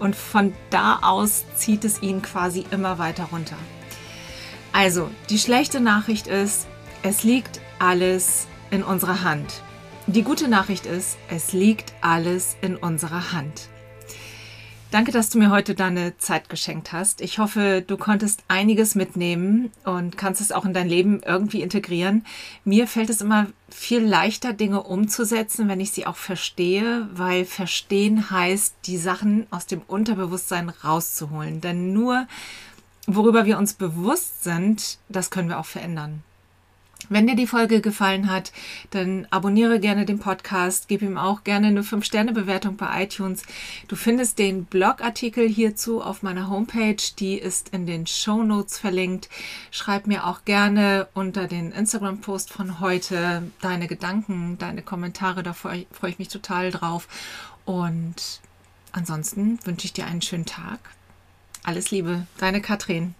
Und 0.00 0.16
von 0.16 0.52
da 0.70 0.98
aus 1.02 1.44
zieht 1.56 1.84
es 1.84 2.02
ihn 2.02 2.20
quasi 2.20 2.64
immer 2.72 2.98
weiter 2.98 3.28
runter. 3.30 3.56
Also, 4.72 5.08
die 5.30 5.38
schlechte 5.38 5.78
Nachricht 5.78 6.26
ist, 6.26 6.66
es 7.02 7.22
liegt 7.22 7.60
alles 7.78 8.48
in 8.70 8.82
unserer 8.82 9.22
Hand. 9.22 9.62
Die 10.06 10.22
gute 10.22 10.48
Nachricht 10.48 10.84
ist, 10.84 11.16
es 11.28 11.52
liegt 11.52 11.92
alles 12.00 12.56
in 12.60 12.76
unserer 12.76 13.32
Hand. 13.32 13.68
Danke, 14.94 15.10
dass 15.10 15.28
du 15.28 15.38
mir 15.38 15.50
heute 15.50 15.74
deine 15.74 16.18
Zeit 16.18 16.48
geschenkt 16.48 16.92
hast. 16.92 17.20
Ich 17.20 17.40
hoffe, 17.40 17.82
du 17.84 17.96
konntest 17.96 18.44
einiges 18.46 18.94
mitnehmen 18.94 19.72
und 19.84 20.16
kannst 20.16 20.40
es 20.40 20.52
auch 20.52 20.64
in 20.64 20.72
dein 20.72 20.88
Leben 20.88 21.20
irgendwie 21.26 21.62
integrieren. 21.62 22.24
Mir 22.64 22.86
fällt 22.86 23.10
es 23.10 23.20
immer 23.20 23.48
viel 23.68 24.04
leichter, 24.04 24.52
Dinge 24.52 24.84
umzusetzen, 24.84 25.66
wenn 25.66 25.80
ich 25.80 25.90
sie 25.90 26.06
auch 26.06 26.14
verstehe, 26.14 27.08
weil 27.12 27.44
verstehen 27.44 28.30
heißt, 28.30 28.76
die 28.86 28.96
Sachen 28.96 29.48
aus 29.50 29.66
dem 29.66 29.82
Unterbewusstsein 29.84 30.68
rauszuholen. 30.68 31.60
Denn 31.60 31.92
nur 31.92 32.28
worüber 33.08 33.46
wir 33.46 33.58
uns 33.58 33.74
bewusst 33.74 34.44
sind, 34.44 34.98
das 35.08 35.32
können 35.32 35.48
wir 35.48 35.58
auch 35.58 35.66
verändern. 35.66 36.22
Wenn 37.08 37.26
dir 37.26 37.36
die 37.36 37.46
Folge 37.46 37.80
gefallen 37.80 38.30
hat, 38.30 38.52
dann 38.90 39.26
abonniere 39.30 39.78
gerne 39.78 40.06
den 40.06 40.18
Podcast, 40.18 40.88
gib 40.88 41.02
ihm 41.02 41.18
auch 41.18 41.44
gerne 41.44 41.66
eine 41.66 41.82
5-Sterne-Bewertung 41.82 42.76
bei 42.76 43.04
iTunes. 43.04 43.42
Du 43.88 43.96
findest 43.96 44.38
den 44.38 44.64
Blogartikel 44.64 45.48
hierzu 45.48 46.02
auf 46.02 46.22
meiner 46.22 46.48
Homepage, 46.48 46.96
die 47.18 47.38
ist 47.38 47.70
in 47.70 47.86
den 47.86 48.06
Show 48.06 48.42
Notes 48.42 48.78
verlinkt. 48.78 49.28
Schreib 49.70 50.06
mir 50.06 50.26
auch 50.26 50.44
gerne 50.44 51.08
unter 51.12 51.46
den 51.46 51.72
Instagram-Post 51.72 52.50
von 52.50 52.80
heute 52.80 53.42
deine 53.60 53.86
Gedanken, 53.86 54.56
deine 54.58 54.82
Kommentare, 54.82 55.42
da 55.42 55.52
freue 55.52 55.86
ich 56.06 56.18
mich 56.18 56.28
total 56.28 56.70
drauf. 56.70 57.06
Und 57.66 58.40
ansonsten 58.92 59.58
wünsche 59.64 59.86
ich 59.86 59.92
dir 59.92 60.06
einen 60.06 60.22
schönen 60.22 60.46
Tag. 60.46 60.78
Alles 61.64 61.90
Liebe, 61.90 62.26
deine 62.38 62.60
Katrin. 62.60 63.14